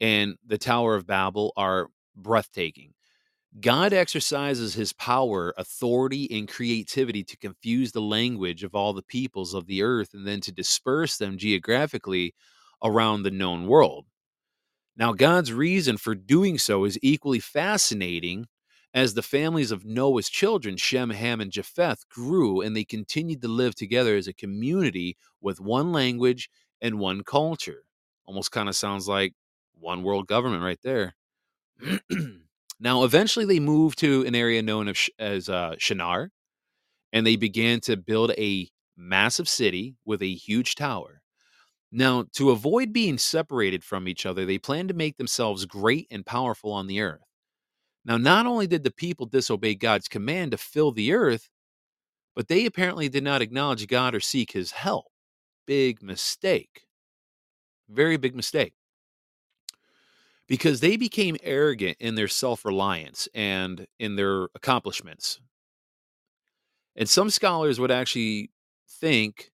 and 0.00 0.36
the 0.46 0.58
Tower 0.58 0.94
of 0.94 1.06
Babel 1.06 1.52
are 1.56 1.88
breathtaking. 2.16 2.94
God 3.60 3.92
exercises 3.92 4.74
his 4.74 4.92
power, 4.92 5.54
authority, 5.56 6.28
and 6.30 6.48
creativity 6.48 7.24
to 7.24 7.38
confuse 7.38 7.92
the 7.92 8.02
language 8.02 8.64
of 8.64 8.74
all 8.74 8.92
the 8.92 9.02
peoples 9.02 9.54
of 9.54 9.66
the 9.66 9.82
earth 9.82 10.12
and 10.12 10.26
then 10.26 10.40
to 10.42 10.52
disperse 10.52 11.16
them 11.16 11.38
geographically 11.38 12.34
around 12.82 13.22
the 13.22 13.30
known 13.30 13.66
world. 13.66 14.06
Now, 14.96 15.12
God's 15.12 15.52
reason 15.52 15.98
for 15.98 16.14
doing 16.14 16.58
so 16.58 16.84
is 16.84 16.98
equally 17.02 17.40
fascinating 17.40 18.46
as 18.94 19.12
the 19.12 19.22
families 19.22 19.70
of 19.70 19.84
Noah's 19.84 20.30
children, 20.30 20.78
Shem, 20.78 21.10
Ham, 21.10 21.40
and 21.40 21.52
Japheth, 21.52 22.08
grew 22.08 22.62
and 22.62 22.74
they 22.74 22.84
continued 22.84 23.42
to 23.42 23.48
live 23.48 23.74
together 23.74 24.16
as 24.16 24.26
a 24.26 24.32
community 24.32 25.18
with 25.42 25.60
one 25.60 25.92
language 25.92 26.48
and 26.80 26.98
one 26.98 27.22
culture. 27.22 27.84
Almost 28.24 28.52
kind 28.52 28.70
of 28.70 28.76
sounds 28.76 29.06
like 29.06 29.34
one 29.78 30.02
world 30.02 30.26
government 30.26 30.62
right 30.62 30.80
there. 30.82 31.14
now, 32.80 33.04
eventually, 33.04 33.44
they 33.44 33.60
moved 33.60 33.98
to 33.98 34.24
an 34.26 34.34
area 34.34 34.62
known 34.62 34.90
as 35.18 35.48
uh, 35.50 35.74
Shinar, 35.78 36.30
and 37.12 37.26
they 37.26 37.36
began 37.36 37.80
to 37.80 37.98
build 37.98 38.32
a 38.38 38.70
massive 38.96 39.48
city 39.48 39.96
with 40.06 40.22
a 40.22 40.34
huge 40.34 40.74
tower. 40.74 41.20
Now, 41.92 42.24
to 42.32 42.50
avoid 42.50 42.92
being 42.92 43.16
separated 43.16 43.84
from 43.84 44.08
each 44.08 44.26
other, 44.26 44.44
they 44.44 44.58
planned 44.58 44.88
to 44.88 44.94
make 44.94 45.16
themselves 45.16 45.64
great 45.64 46.08
and 46.10 46.26
powerful 46.26 46.72
on 46.72 46.86
the 46.86 47.00
earth. 47.00 47.22
Now, 48.04 48.16
not 48.16 48.46
only 48.46 48.66
did 48.66 48.84
the 48.84 48.90
people 48.90 49.26
disobey 49.26 49.74
God's 49.74 50.08
command 50.08 50.52
to 50.52 50.58
fill 50.58 50.92
the 50.92 51.12
earth, 51.12 51.48
but 52.34 52.48
they 52.48 52.66
apparently 52.66 53.08
did 53.08 53.24
not 53.24 53.42
acknowledge 53.42 53.86
God 53.88 54.14
or 54.14 54.20
seek 54.20 54.52
his 54.52 54.72
help. 54.72 55.06
Big 55.66 56.02
mistake. 56.02 56.86
Very 57.88 58.16
big 58.16 58.36
mistake. 58.36 58.74
Because 60.46 60.80
they 60.80 60.96
became 60.96 61.36
arrogant 61.42 61.96
in 61.98 62.14
their 62.14 62.28
self 62.28 62.64
reliance 62.64 63.28
and 63.34 63.86
in 63.98 64.16
their 64.16 64.44
accomplishments. 64.54 65.40
And 66.94 67.08
some 67.08 67.30
scholars 67.30 67.80
would 67.80 67.90
actually 67.90 68.50
think 68.88 69.50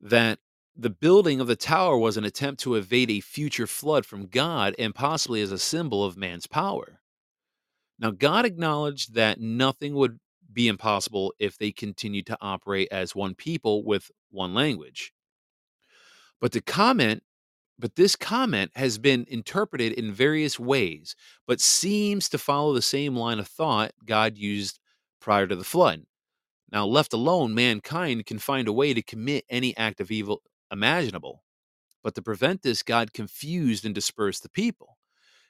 that 0.00 0.38
the 0.80 0.88
building 0.88 1.42
of 1.42 1.46
the 1.46 1.56
tower 1.56 1.98
was 1.98 2.16
an 2.16 2.24
attempt 2.24 2.62
to 2.62 2.74
evade 2.74 3.10
a 3.10 3.20
future 3.20 3.66
flood 3.66 4.06
from 4.06 4.26
God 4.26 4.74
and 4.78 4.94
possibly 4.94 5.42
as 5.42 5.52
a 5.52 5.58
symbol 5.58 6.02
of 6.02 6.16
man's 6.16 6.46
power. 6.46 7.00
Now, 7.98 8.12
God 8.12 8.46
acknowledged 8.46 9.12
that 9.12 9.38
nothing 9.38 9.92
would 9.94 10.18
be 10.50 10.68
impossible 10.68 11.34
if 11.38 11.58
they 11.58 11.70
continued 11.70 12.24
to 12.26 12.38
operate 12.40 12.88
as 12.90 13.14
one 13.14 13.34
people 13.34 13.84
with 13.84 14.10
one 14.30 14.54
language. 14.54 15.12
But 16.40 16.52
the 16.52 16.62
comment, 16.62 17.24
but 17.78 17.96
this 17.96 18.16
comment 18.16 18.70
has 18.74 18.96
been 18.96 19.26
interpreted 19.28 19.92
in 19.92 20.12
various 20.12 20.58
ways, 20.58 21.14
but 21.46 21.60
seems 21.60 22.26
to 22.30 22.38
follow 22.38 22.72
the 22.72 22.80
same 22.80 23.14
line 23.14 23.38
of 23.38 23.48
thought 23.48 23.92
God 24.06 24.38
used 24.38 24.78
prior 25.20 25.46
to 25.46 25.56
the 25.56 25.62
flood. 25.62 26.04
Now, 26.72 26.86
left 26.86 27.12
alone, 27.12 27.54
mankind 27.54 28.24
can 28.24 28.38
find 28.38 28.66
a 28.66 28.72
way 28.72 28.94
to 28.94 29.02
commit 29.02 29.44
any 29.50 29.76
act 29.76 30.00
of 30.00 30.10
evil 30.10 30.40
imaginable. 30.70 31.42
But 32.02 32.14
to 32.14 32.22
prevent 32.22 32.62
this, 32.62 32.82
God 32.82 33.12
confused 33.12 33.84
and 33.84 33.94
dispersed 33.94 34.42
the 34.42 34.48
people. 34.48 34.96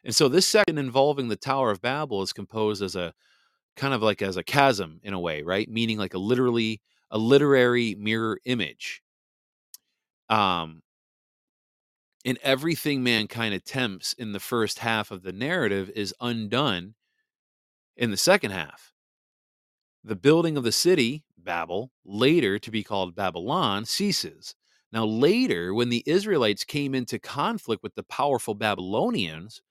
And 0.05 0.15
so 0.15 0.29
this 0.29 0.47
section 0.47 0.79
involving 0.79 1.29
the 1.29 1.37
Tower 1.37 1.71
of 1.71 1.83
Babel 1.83 2.23
is 2.23 2.33
composed 2.33 2.83
as 2.83 2.97
a 2.97 3.13
kind 3.77 3.95
of 3.95 4.03
like 4.03 4.23
as 4.23 4.37
a 4.37 4.45
chiasm 4.45 4.99
in 5.03 5.15
a 5.15 5.21
way, 5.21 5.43
right? 5.43 5.69
Meaning 5.69 5.99
like 5.99 6.15
a 6.15 6.19
literally 6.19 6.81
a 7.11 7.19
literary 7.19 7.95
mirror 7.97 8.39
image. 8.45 9.03
Um 10.29 10.83
and 12.25 12.39
everything 12.43 13.03
mankind 13.03 13.55
attempts 13.55 14.13
in 14.13 14.33
the 14.33 14.41
first 14.41 14.81
half 14.81 15.11
of 15.11 15.23
the 15.23 15.33
narrative 15.33 15.91
is 15.97 16.15
undone 16.21 16.95
in 17.97 18.11
the 18.11 18.17
second 18.17 18.51
half. 18.51 18.93
The 20.05 20.17
building 20.17 20.57
of 20.57 20.65
the 20.65 20.73
city, 20.73 21.25
Babel, 21.39 21.91
later 22.05 22.59
to 22.59 22.71
be 22.71 22.83
called 22.83 23.15
Babylon, 23.15 23.85
ceases. 23.85 24.55
Now, 24.93 25.05
later, 25.05 25.73
when 25.73 25.89
the 25.89 26.03
Israelites 26.07 26.65
came 26.65 26.95
into 26.95 27.19
conflict 27.19 27.83
with 27.83 27.95
the 27.95 28.03
powerful 28.03 28.55
Babylonians, 28.55 29.63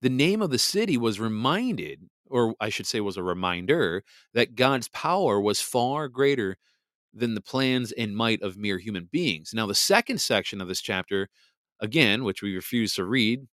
the 0.00 0.08
name 0.10 0.40
of 0.40 0.50
the 0.50 0.58
city 0.58 0.96
was 0.96 1.20
reminded, 1.20 2.08
or 2.30 2.54
I 2.60 2.70
should 2.70 2.86
say, 2.86 3.00
was 3.00 3.18
a 3.18 3.22
reminder, 3.22 4.02
that 4.32 4.54
God's 4.54 4.88
power 4.88 5.40
was 5.40 5.60
far 5.60 6.08
greater 6.08 6.56
than 7.12 7.34
the 7.34 7.40
plans 7.42 7.92
and 7.92 8.16
might 8.16 8.40
of 8.40 8.56
mere 8.56 8.78
human 8.78 9.08
beings. 9.10 9.52
Now, 9.52 9.66
the 9.66 9.74
second 9.74 10.20
section 10.20 10.60
of 10.60 10.68
this 10.68 10.80
chapter 10.80 11.28
again, 11.80 12.24
which 12.24 12.42
we 12.42 12.54
refuse 12.54 12.94
to 12.94 13.04
read. 13.04 13.46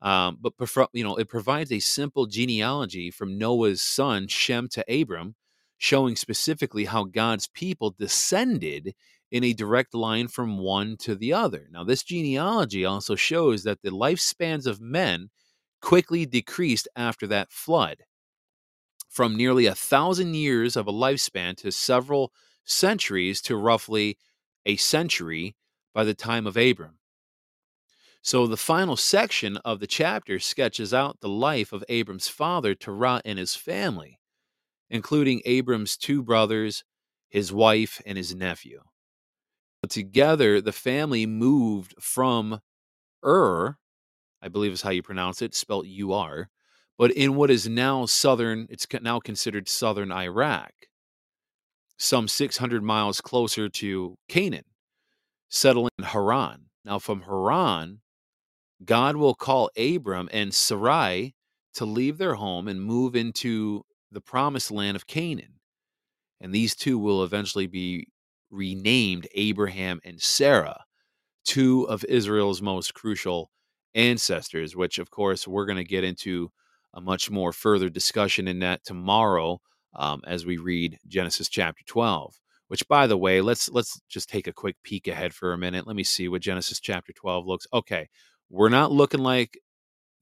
Um, 0.00 0.38
but 0.40 0.54
you 0.92 1.04
know, 1.04 1.16
it 1.16 1.28
provides 1.28 1.70
a 1.70 1.78
simple 1.78 2.26
genealogy 2.26 3.10
from 3.10 3.38
Noah's 3.38 3.82
son 3.82 4.26
Shem 4.26 4.68
to 4.70 4.84
Abram, 4.92 5.36
showing 5.78 6.16
specifically 6.16 6.86
how 6.86 7.04
God's 7.04 7.46
people 7.48 7.94
descended 7.96 8.94
in 9.32 9.42
a 9.42 9.54
direct 9.54 9.94
line 9.94 10.28
from 10.28 10.58
one 10.58 10.94
to 10.98 11.14
the 11.14 11.32
other. 11.32 11.66
Now, 11.72 11.84
this 11.84 12.02
genealogy 12.02 12.84
also 12.84 13.16
shows 13.16 13.64
that 13.64 13.80
the 13.80 13.88
lifespans 13.88 14.66
of 14.66 14.80
men 14.80 15.30
quickly 15.80 16.26
decreased 16.26 16.86
after 16.94 17.26
that 17.26 17.50
flood 17.50 18.04
from 19.08 19.34
nearly 19.34 19.64
a 19.64 19.74
thousand 19.74 20.34
years 20.34 20.76
of 20.76 20.86
a 20.86 20.92
lifespan 20.92 21.56
to 21.56 21.72
several 21.72 22.30
centuries 22.64 23.40
to 23.40 23.56
roughly 23.56 24.18
a 24.66 24.76
century 24.76 25.56
by 25.94 26.04
the 26.04 26.14
time 26.14 26.46
of 26.46 26.56
Abram. 26.58 26.98
So 28.20 28.46
the 28.46 28.56
final 28.58 28.96
section 28.96 29.56
of 29.58 29.80
the 29.80 29.86
chapter 29.86 30.38
sketches 30.38 30.92
out 30.92 31.20
the 31.20 31.28
life 31.28 31.72
of 31.72 31.82
Abram's 31.88 32.28
father, 32.28 32.74
Terah, 32.74 33.22
and 33.24 33.38
his 33.38 33.54
family, 33.54 34.20
including 34.90 35.40
Abram's 35.46 35.96
two 35.96 36.22
brothers, 36.22 36.84
his 37.30 37.50
wife, 37.50 38.00
and 38.06 38.16
his 38.16 38.34
nephew. 38.34 38.82
Together, 39.88 40.60
the 40.60 40.72
family 40.72 41.26
moved 41.26 41.94
from 42.00 42.60
Ur, 43.24 43.76
I 44.40 44.48
believe 44.48 44.72
is 44.72 44.82
how 44.82 44.90
you 44.90 45.02
pronounce 45.02 45.42
it, 45.42 45.54
spelled 45.54 45.86
U 45.86 46.12
R, 46.12 46.48
but 46.98 47.10
in 47.10 47.34
what 47.34 47.50
is 47.50 47.68
now 47.68 48.06
southern, 48.06 48.66
it's 48.70 48.86
now 49.00 49.18
considered 49.18 49.68
southern 49.68 50.12
Iraq, 50.12 50.72
some 51.96 52.28
600 52.28 52.82
miles 52.82 53.20
closer 53.20 53.68
to 53.68 54.16
Canaan, 54.28 54.64
settling 55.48 55.90
in 55.98 56.04
Haran. 56.04 56.66
Now, 56.84 56.98
from 56.98 57.22
Haran, 57.22 58.00
God 58.84 59.16
will 59.16 59.34
call 59.34 59.70
Abram 59.76 60.28
and 60.32 60.54
Sarai 60.54 61.34
to 61.74 61.84
leave 61.84 62.18
their 62.18 62.34
home 62.34 62.68
and 62.68 62.82
move 62.82 63.16
into 63.16 63.84
the 64.10 64.20
promised 64.20 64.70
land 64.70 64.96
of 64.96 65.06
Canaan. 65.06 65.60
And 66.40 66.52
these 66.52 66.74
two 66.74 66.98
will 66.98 67.22
eventually 67.22 67.66
be 67.66 68.06
renamed 68.52 69.26
Abraham 69.34 70.00
and 70.04 70.20
Sarah, 70.20 70.84
two 71.44 71.88
of 71.88 72.04
Israel's 72.04 72.62
most 72.62 72.94
crucial 72.94 73.50
ancestors, 73.94 74.76
which, 74.76 74.98
of 74.98 75.10
course, 75.10 75.48
we're 75.48 75.66
going 75.66 75.78
to 75.78 75.84
get 75.84 76.04
into 76.04 76.50
a 76.94 77.00
much 77.00 77.30
more 77.30 77.52
further 77.52 77.88
discussion 77.88 78.46
in 78.46 78.60
that 78.60 78.84
tomorrow 78.84 79.60
um, 79.96 80.20
as 80.26 80.46
we 80.46 80.58
read 80.58 80.98
Genesis 81.08 81.48
chapter 81.48 81.82
12. 81.86 82.38
Which, 82.68 82.86
by 82.88 83.06
the 83.06 83.18
way, 83.18 83.42
let's 83.42 83.68
let's 83.68 84.00
just 84.08 84.30
take 84.30 84.46
a 84.46 84.52
quick 84.52 84.76
peek 84.82 85.06
ahead 85.06 85.34
for 85.34 85.52
a 85.52 85.58
minute. 85.58 85.86
Let 85.86 85.96
me 85.96 86.04
see 86.04 86.28
what 86.28 86.40
Genesis 86.40 86.80
chapter 86.80 87.12
12 87.12 87.46
looks. 87.46 87.66
Okay, 87.74 88.08
we're 88.48 88.70
not 88.70 88.90
looking 88.90 89.20
like 89.20 89.58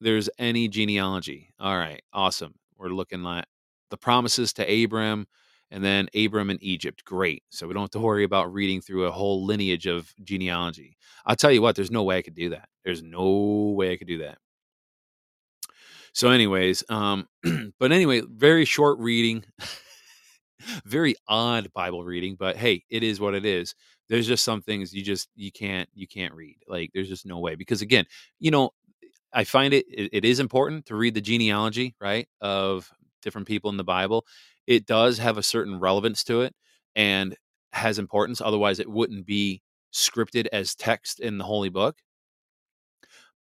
there's 0.01 0.29
any 0.37 0.67
genealogy. 0.67 1.53
All 1.61 1.77
right, 1.77 2.01
awesome. 2.11 2.55
We're 2.77 2.89
looking 2.89 3.23
like 3.23 3.45
the 3.89 3.97
promises 3.97 4.51
to 4.53 4.83
Abram 4.83 5.27
and 5.71 5.83
then 5.83 6.09
Abram 6.15 6.49
in 6.49 6.57
Egypt. 6.61 7.03
Great. 7.05 7.43
So 7.49 7.67
we 7.67 7.73
don't 7.73 7.83
have 7.83 7.91
to 7.91 7.99
worry 7.99 8.23
about 8.23 8.53
reading 8.53 8.81
through 8.81 9.05
a 9.05 9.11
whole 9.11 9.45
lineage 9.45 9.87
of 9.87 10.13
genealogy. 10.23 10.97
I'll 11.25 11.35
tell 11.35 11.51
you 11.51 11.61
what, 11.61 11.75
there's 11.75 11.91
no 11.91 12.03
way 12.03 12.17
I 12.17 12.21
could 12.21 12.35
do 12.35 12.49
that. 12.49 12.67
There's 12.83 13.01
no 13.01 13.73
way 13.75 13.93
I 13.93 13.97
could 13.97 14.07
do 14.07 14.19
that. 14.19 14.37
So, 16.13 16.29
anyways, 16.29 16.83
um, 16.89 17.27
but 17.79 17.91
anyway, 17.91 18.21
very 18.27 18.65
short 18.65 18.99
reading, 18.99 19.45
very 20.85 21.15
odd 21.27 21.71
Bible 21.73 22.03
reading, 22.03 22.35
but 22.37 22.57
hey, 22.57 22.83
it 22.89 23.03
is 23.03 23.19
what 23.19 23.33
it 23.33 23.45
is. 23.45 23.75
There's 24.09 24.27
just 24.27 24.43
some 24.43 24.61
things 24.61 24.93
you 24.93 25.03
just 25.03 25.29
you 25.35 25.53
can't 25.53 25.87
you 25.93 26.05
can't 26.05 26.33
read. 26.33 26.57
Like 26.67 26.91
there's 26.93 27.07
just 27.07 27.25
no 27.25 27.39
way 27.39 27.55
because 27.55 27.81
again, 27.81 28.05
you 28.39 28.51
know, 28.51 28.71
I 29.33 29.45
find 29.45 29.73
it, 29.73 29.85
it 29.89 30.09
it 30.11 30.25
is 30.25 30.41
important 30.41 30.85
to 30.87 30.95
read 30.95 31.13
the 31.13 31.21
genealogy, 31.21 31.95
right, 32.01 32.27
of 32.41 32.91
different 33.21 33.47
people 33.47 33.69
in 33.69 33.77
the 33.77 33.83
Bible. 33.83 34.25
It 34.67 34.85
does 34.85 35.17
have 35.17 35.37
a 35.37 35.43
certain 35.43 35.79
relevance 35.79 36.23
to 36.25 36.41
it 36.41 36.55
and 36.95 37.35
has 37.73 37.99
importance. 37.99 38.41
Otherwise, 38.41 38.79
it 38.79 38.89
wouldn't 38.89 39.25
be 39.25 39.61
scripted 39.93 40.47
as 40.51 40.75
text 40.75 41.19
in 41.19 41.37
the 41.37 41.43
Holy 41.45 41.69
Book. 41.69 41.97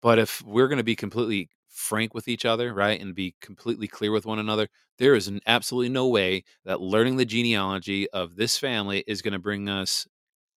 But 0.00 0.18
if 0.18 0.42
we're 0.42 0.68
going 0.68 0.78
to 0.78 0.84
be 0.84 0.96
completely 0.96 1.50
frank 1.68 2.14
with 2.14 2.28
each 2.28 2.44
other, 2.44 2.72
right, 2.74 3.00
and 3.00 3.14
be 3.14 3.34
completely 3.40 3.88
clear 3.88 4.12
with 4.12 4.26
one 4.26 4.38
another, 4.38 4.68
there 4.98 5.14
is 5.14 5.28
an 5.28 5.40
absolutely 5.46 5.88
no 5.88 6.08
way 6.08 6.44
that 6.64 6.80
learning 6.80 7.16
the 7.16 7.24
genealogy 7.24 8.08
of 8.10 8.36
this 8.36 8.58
family 8.58 9.04
is 9.06 9.22
going 9.22 9.32
to 9.32 9.38
bring 9.38 9.68
us 9.68 10.06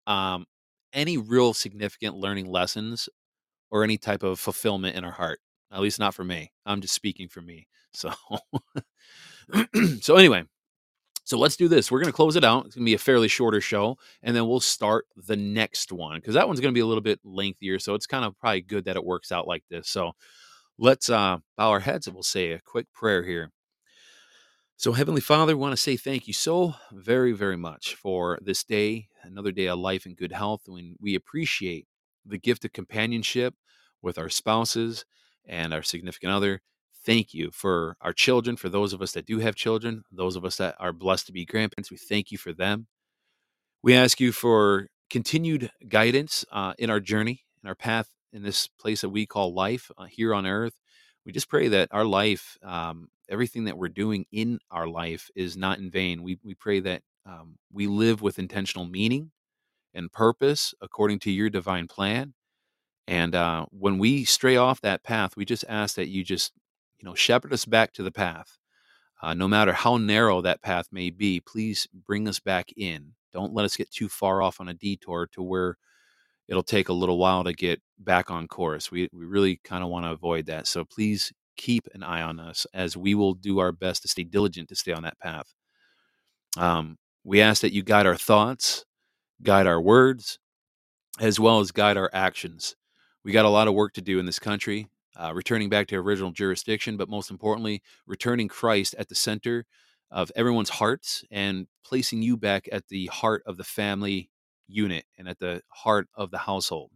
um, 0.07 0.45
any 0.93 1.17
real 1.17 1.53
significant 1.53 2.15
learning 2.15 2.47
lessons 2.47 3.09
or 3.71 3.83
any 3.83 3.97
type 3.97 4.23
of 4.23 4.39
fulfillment 4.39 4.95
in 4.95 5.03
our 5.05 5.11
heart. 5.11 5.39
At 5.71 5.81
least 5.81 5.99
not 5.99 6.13
for 6.13 6.23
me. 6.23 6.51
I'm 6.65 6.81
just 6.81 6.93
speaking 6.93 7.27
for 7.27 7.41
me. 7.41 7.67
So, 7.93 8.11
so 10.01 10.15
anyway, 10.15 10.43
so 11.23 11.37
let's 11.37 11.55
do 11.55 11.67
this. 11.67 11.91
We're 11.91 11.99
going 11.99 12.11
to 12.11 12.15
close 12.15 12.35
it 12.35 12.43
out. 12.43 12.65
It's 12.65 12.75
going 12.75 12.85
to 12.85 12.89
be 12.89 12.93
a 12.93 12.99
fairly 12.99 13.27
shorter 13.27 13.61
show, 13.61 13.97
and 14.23 14.35
then 14.35 14.47
we'll 14.47 14.59
start 14.59 15.05
the 15.15 15.35
next 15.35 15.91
one 15.91 16.17
because 16.17 16.35
that 16.35 16.47
one's 16.47 16.59
going 16.59 16.73
to 16.73 16.77
be 16.77 16.81
a 16.81 16.85
little 16.85 17.01
bit 17.01 17.19
lengthier. 17.23 17.79
So 17.79 17.93
it's 17.93 18.07
kind 18.07 18.25
of 18.25 18.37
probably 18.39 18.61
good 18.61 18.85
that 18.85 18.95
it 18.95 19.03
works 19.03 19.31
out 19.31 19.47
like 19.47 19.63
this. 19.69 19.89
So 19.89 20.13
Let's 20.83 21.11
uh, 21.11 21.37
bow 21.57 21.69
our 21.69 21.79
heads 21.79 22.07
and 22.07 22.15
we'll 22.15 22.23
say 22.23 22.53
a 22.53 22.59
quick 22.59 22.91
prayer 22.91 23.23
here. 23.23 23.51
So, 24.77 24.93
Heavenly 24.93 25.21
Father, 25.21 25.55
we 25.55 25.61
want 25.61 25.73
to 25.73 25.77
say 25.77 25.95
thank 25.95 26.27
you 26.27 26.33
so 26.33 26.73
very, 26.91 27.33
very 27.33 27.55
much 27.55 27.93
for 27.93 28.39
this 28.41 28.63
day, 28.63 29.07
another 29.21 29.51
day 29.51 29.67
of 29.67 29.77
life 29.77 30.07
and 30.07 30.17
good 30.17 30.31
health. 30.31 30.61
When 30.65 30.95
we 30.99 31.13
appreciate 31.13 31.85
the 32.25 32.39
gift 32.39 32.65
of 32.65 32.73
companionship 32.73 33.53
with 34.01 34.17
our 34.17 34.27
spouses 34.27 35.05
and 35.45 35.73
our 35.73 35.83
significant 35.83 36.31
other. 36.31 36.61
Thank 37.03 37.33
you 37.33 37.49
for 37.51 37.97
our 38.01 38.13
children, 38.13 38.55
for 38.55 38.69
those 38.69 38.93
of 38.93 39.01
us 39.01 39.11
that 39.13 39.25
do 39.25 39.39
have 39.39 39.55
children, 39.55 40.03
those 40.11 40.35
of 40.35 40.45
us 40.45 40.57
that 40.57 40.75
are 40.79 40.93
blessed 40.93 41.25
to 41.27 41.31
be 41.31 41.45
grandparents. 41.45 41.89
We 41.89 41.97
thank 41.97 42.31
you 42.31 42.37
for 42.37 42.53
them. 42.53 42.87
We 43.81 43.95
ask 43.95 44.19
you 44.19 44.31
for 44.31 44.87
continued 45.09 45.71
guidance 45.87 46.45
uh, 46.51 46.73
in 46.77 46.89
our 46.89 46.99
journey, 46.99 47.43
in 47.63 47.67
our 47.67 47.75
path 47.75 48.09
in 48.33 48.43
this 48.43 48.67
place 48.67 49.01
that 49.01 49.09
we 49.09 49.25
call 49.25 49.53
life 49.53 49.91
uh, 49.97 50.05
here 50.05 50.33
on 50.33 50.45
earth. 50.45 50.73
We 51.25 51.31
just 51.31 51.49
pray 51.49 51.67
that 51.69 51.89
our 51.91 52.05
life, 52.05 52.57
um, 52.63 53.09
everything 53.29 53.65
that 53.65 53.77
we're 53.77 53.89
doing 53.89 54.25
in 54.31 54.59
our 54.69 54.87
life, 54.87 55.29
is 55.35 55.57
not 55.57 55.79
in 55.79 55.91
vain. 55.91 56.23
We, 56.23 56.39
we 56.43 56.55
pray 56.55 56.79
that 56.81 57.01
um, 57.25 57.57
we 57.71 57.87
live 57.87 58.21
with 58.21 58.39
intentional 58.39 58.85
meaning 58.85 59.31
and 59.93 60.11
purpose 60.11 60.73
according 60.81 61.19
to 61.19 61.31
your 61.31 61.49
divine 61.49 61.87
plan. 61.87 62.33
And 63.11 63.35
uh, 63.35 63.65
when 63.71 63.97
we 63.97 64.23
stray 64.23 64.55
off 64.55 64.79
that 64.81 65.03
path, 65.03 65.35
we 65.35 65.43
just 65.43 65.65
ask 65.67 65.95
that 65.97 66.07
you 66.07 66.23
just, 66.23 66.53
you 66.97 67.05
know, 67.05 67.13
shepherd 67.13 67.51
us 67.51 67.65
back 67.65 67.91
to 67.93 68.03
the 68.03 68.11
path. 68.11 68.57
Uh, 69.21 69.33
no 69.33 69.49
matter 69.49 69.73
how 69.73 69.97
narrow 69.97 70.39
that 70.39 70.61
path 70.61 70.87
may 70.93 71.09
be, 71.09 71.41
please 71.41 71.89
bring 72.07 72.25
us 72.25 72.39
back 72.39 72.69
in. 72.77 73.11
Don't 73.33 73.53
let 73.53 73.65
us 73.65 73.75
get 73.75 73.91
too 73.91 74.07
far 74.07 74.41
off 74.41 74.61
on 74.61 74.69
a 74.69 74.73
detour 74.73 75.27
to 75.33 75.43
where 75.43 75.75
it'll 76.47 76.63
take 76.63 76.87
a 76.87 76.93
little 76.93 77.17
while 77.17 77.43
to 77.43 77.51
get 77.51 77.81
back 77.99 78.31
on 78.31 78.47
course. 78.47 78.91
We 78.91 79.09
we 79.11 79.25
really 79.25 79.59
kind 79.61 79.83
of 79.83 79.89
want 79.89 80.05
to 80.05 80.11
avoid 80.11 80.45
that. 80.45 80.65
So 80.65 80.85
please 80.85 81.33
keep 81.57 81.89
an 81.93 82.03
eye 82.03 82.21
on 82.21 82.39
us 82.39 82.65
as 82.73 82.95
we 82.95 83.13
will 83.13 83.33
do 83.33 83.59
our 83.59 83.73
best 83.73 84.03
to 84.03 84.07
stay 84.07 84.23
diligent 84.23 84.69
to 84.69 84.75
stay 84.75 84.93
on 84.93 85.03
that 85.03 85.19
path. 85.19 85.53
Um, 86.55 86.97
we 87.25 87.41
ask 87.41 87.61
that 87.61 87.73
you 87.73 87.83
guide 87.83 88.07
our 88.07 88.15
thoughts, 88.15 88.85
guide 89.43 89.67
our 89.67 89.81
words, 89.81 90.39
as 91.19 91.41
well 91.41 91.59
as 91.59 91.73
guide 91.73 91.97
our 91.97 92.09
actions. 92.13 92.77
We 93.23 93.31
got 93.31 93.45
a 93.45 93.49
lot 93.49 93.67
of 93.67 93.73
work 93.73 93.93
to 93.93 94.01
do 94.01 94.19
in 94.19 94.25
this 94.25 94.39
country, 94.39 94.87
uh, 95.15 95.33
returning 95.33 95.69
back 95.69 95.87
to 95.87 95.95
original 95.97 96.31
jurisdiction, 96.31 96.97
but 96.97 97.09
most 97.09 97.29
importantly, 97.29 97.81
returning 98.07 98.47
Christ 98.47 98.95
at 98.97 99.09
the 99.09 99.15
center 99.15 99.65
of 100.09 100.31
everyone's 100.35 100.69
hearts 100.69 101.23
and 101.31 101.67
placing 101.85 102.21
you 102.21 102.35
back 102.35 102.67
at 102.71 102.87
the 102.87 103.07
heart 103.07 103.43
of 103.45 103.57
the 103.57 103.63
family 103.63 104.29
unit 104.67 105.05
and 105.17 105.27
at 105.27 105.39
the 105.39 105.61
heart 105.69 106.07
of 106.15 106.31
the 106.31 106.39
household 106.39 106.91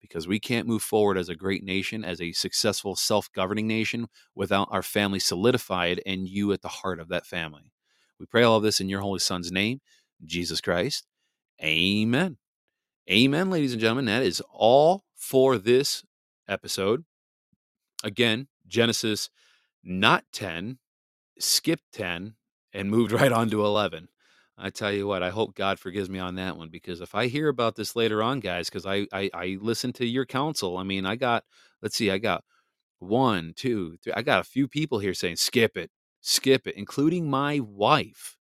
because 0.00 0.26
we 0.26 0.40
can't 0.40 0.66
move 0.66 0.82
forward 0.82 1.18
as 1.18 1.28
a 1.28 1.34
great 1.36 1.62
nation, 1.62 2.04
as 2.04 2.20
a 2.20 2.32
successful 2.32 2.96
self 2.96 3.30
governing 3.32 3.66
nation, 3.66 4.08
without 4.34 4.68
our 4.70 4.82
family 4.82 5.18
solidified 5.18 6.00
and 6.06 6.28
you 6.28 6.52
at 6.52 6.62
the 6.62 6.68
heart 6.68 7.00
of 7.00 7.08
that 7.08 7.26
family. 7.26 7.72
We 8.18 8.26
pray 8.26 8.42
all 8.42 8.56
of 8.56 8.62
this 8.62 8.80
in 8.80 8.88
your 8.88 9.00
Holy 9.00 9.18
Son's 9.18 9.52
name, 9.52 9.80
Jesus 10.24 10.60
Christ. 10.60 11.06
Amen. 11.62 12.38
Amen, 13.10 13.50
ladies 13.50 13.72
and 13.72 13.80
gentlemen. 13.80 14.06
That 14.06 14.22
is 14.22 14.42
all 14.52 15.04
for 15.20 15.58
this 15.58 16.02
episode. 16.48 17.04
Again, 18.02 18.48
Genesis 18.66 19.28
not 19.84 20.24
10, 20.32 20.78
skipped 21.38 21.92
10, 21.92 22.34
and 22.72 22.90
moved 22.90 23.12
right 23.20 23.30
on 23.30 23.50
to 23.50 23.64
11. 23.64 24.08
I 24.56 24.70
tell 24.70 24.92
you 24.92 25.06
what, 25.06 25.22
I 25.22 25.30
hope 25.30 25.54
God 25.54 25.78
forgives 25.78 26.10
me 26.10 26.18
on 26.18 26.34
that 26.34 26.56
one 26.56 26.68
because 26.68 27.00
if 27.00 27.14
I 27.14 27.28
hear 27.28 27.48
about 27.48 27.76
this 27.76 27.96
later 27.96 28.22
on, 28.22 28.40
guys, 28.40 28.68
because 28.68 28.84
I, 28.84 29.06
I 29.10 29.30
I 29.32 29.58
listen 29.58 29.90
to 29.94 30.06
your 30.06 30.26
counsel. 30.26 30.76
I 30.76 30.82
mean, 30.82 31.06
I 31.06 31.16
got 31.16 31.44
let's 31.80 31.96
see, 31.96 32.10
I 32.10 32.18
got 32.18 32.44
one, 32.98 33.54
two, 33.56 33.96
three. 34.02 34.12
I 34.14 34.20
got 34.20 34.40
a 34.40 34.44
few 34.44 34.68
people 34.68 34.98
here 34.98 35.14
saying 35.14 35.36
skip 35.36 35.78
it, 35.78 35.90
skip 36.20 36.66
it, 36.66 36.76
including 36.76 37.30
my 37.30 37.60
wife. 37.60 38.36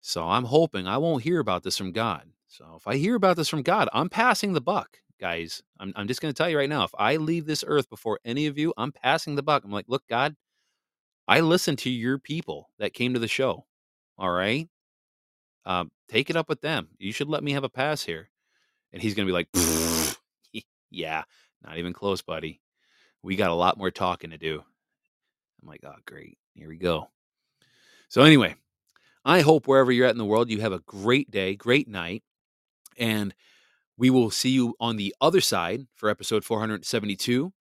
So 0.00 0.26
I'm 0.26 0.44
hoping 0.44 0.86
I 0.86 0.96
won't 0.96 1.22
hear 1.22 1.38
about 1.38 1.64
this 1.64 1.76
from 1.76 1.92
God. 1.92 2.30
So 2.46 2.74
if 2.76 2.86
I 2.86 2.96
hear 2.96 3.14
about 3.14 3.36
this 3.36 3.50
from 3.50 3.62
God, 3.62 3.90
I'm 3.92 4.08
passing 4.08 4.54
the 4.54 4.60
buck. 4.62 5.00
Guys. 5.20 5.62
I'm, 5.78 5.92
I'm 5.96 6.08
just 6.08 6.20
going 6.20 6.32
to 6.32 6.36
tell 6.36 6.48
you 6.48 6.58
right 6.58 6.68
now 6.68 6.84
if 6.84 6.94
I 6.98 7.16
leave 7.16 7.46
this 7.46 7.64
earth 7.66 7.88
before 7.88 8.20
any 8.24 8.46
of 8.46 8.58
you, 8.58 8.72
I'm 8.76 8.92
passing 8.92 9.34
the 9.34 9.42
buck. 9.42 9.64
I'm 9.64 9.70
like, 9.70 9.86
look, 9.88 10.06
God, 10.08 10.36
I 11.26 11.40
listened 11.40 11.78
to 11.80 11.90
your 11.90 12.18
people 12.18 12.70
that 12.78 12.94
came 12.94 13.14
to 13.14 13.20
the 13.20 13.28
show. 13.28 13.64
All 14.18 14.30
right. 14.30 14.68
Um, 15.66 15.90
take 16.08 16.30
it 16.30 16.36
up 16.36 16.48
with 16.48 16.60
them. 16.60 16.88
You 16.98 17.12
should 17.12 17.28
let 17.28 17.42
me 17.42 17.52
have 17.52 17.64
a 17.64 17.68
pass 17.68 18.02
here. 18.02 18.30
And 18.92 19.00
he's 19.00 19.14
going 19.14 19.26
to 19.26 19.32
be 19.32 19.34
like, 19.34 20.64
yeah, 20.90 21.24
not 21.64 21.78
even 21.78 21.92
close, 21.92 22.22
buddy. 22.22 22.60
We 23.22 23.36
got 23.36 23.50
a 23.50 23.54
lot 23.54 23.78
more 23.78 23.90
talking 23.90 24.30
to 24.30 24.38
do. 24.38 24.62
I'm 25.62 25.68
like, 25.68 25.80
oh, 25.84 25.94
great. 26.04 26.38
Here 26.54 26.68
we 26.68 26.76
go. 26.76 27.08
So, 28.08 28.22
anyway, 28.22 28.54
I 29.24 29.40
hope 29.40 29.66
wherever 29.66 29.90
you're 29.90 30.06
at 30.06 30.12
in 30.12 30.18
the 30.18 30.24
world, 30.24 30.50
you 30.50 30.60
have 30.60 30.72
a 30.72 30.80
great 30.80 31.30
day, 31.30 31.56
great 31.56 31.88
night. 31.88 32.22
And 32.98 33.34
we 33.96 34.10
will 34.10 34.30
see 34.30 34.50
you 34.50 34.74
on 34.80 34.96
the 34.96 35.14
other 35.20 35.40
side 35.40 35.86
for 35.94 36.08
episode 36.08 36.44
472. 36.44 37.52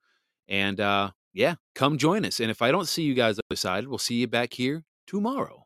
And 0.48 0.80
uh, 0.80 1.12
yeah, 1.34 1.56
come 1.76 1.98
join 1.98 2.26
us. 2.26 2.40
And 2.40 2.52
if 2.52 2.62
I 2.62 2.72
don't 2.72 2.88
see 2.88 3.04
you 3.04 3.14
guys 3.14 3.38
on 3.38 3.44
the 3.50 3.54
other 3.54 3.60
side, 3.60 3.88
we'll 3.88 3.98
see 3.98 4.16
you 4.16 4.28
back 4.28 4.54
here 4.54 4.84
tomorrow. 5.08 5.66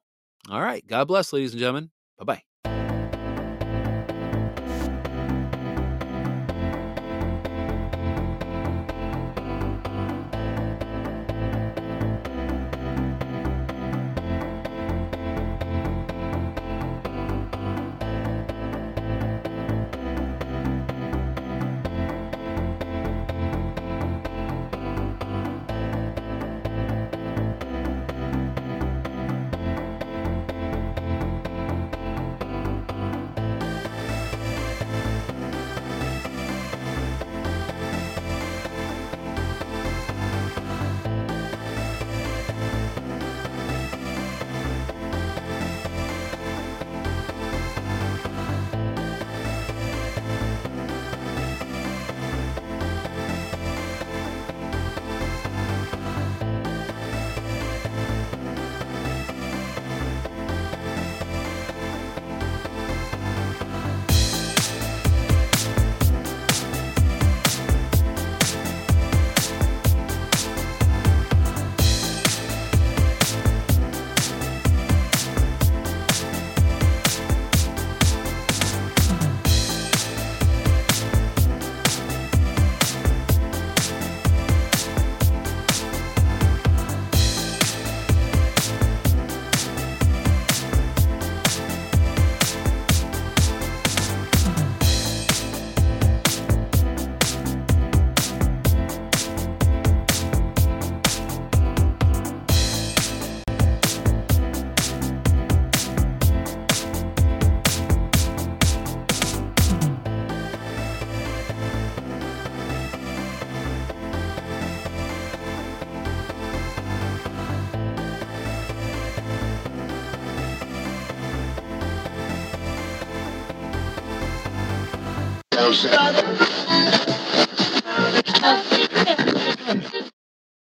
All 0.49 0.61
right. 0.61 0.85
God 0.85 1.07
bless, 1.07 1.33
ladies 1.33 1.51
and 1.53 1.59
gentlemen. 1.59 1.91
Bye 2.17 2.25
bye. 2.25 2.46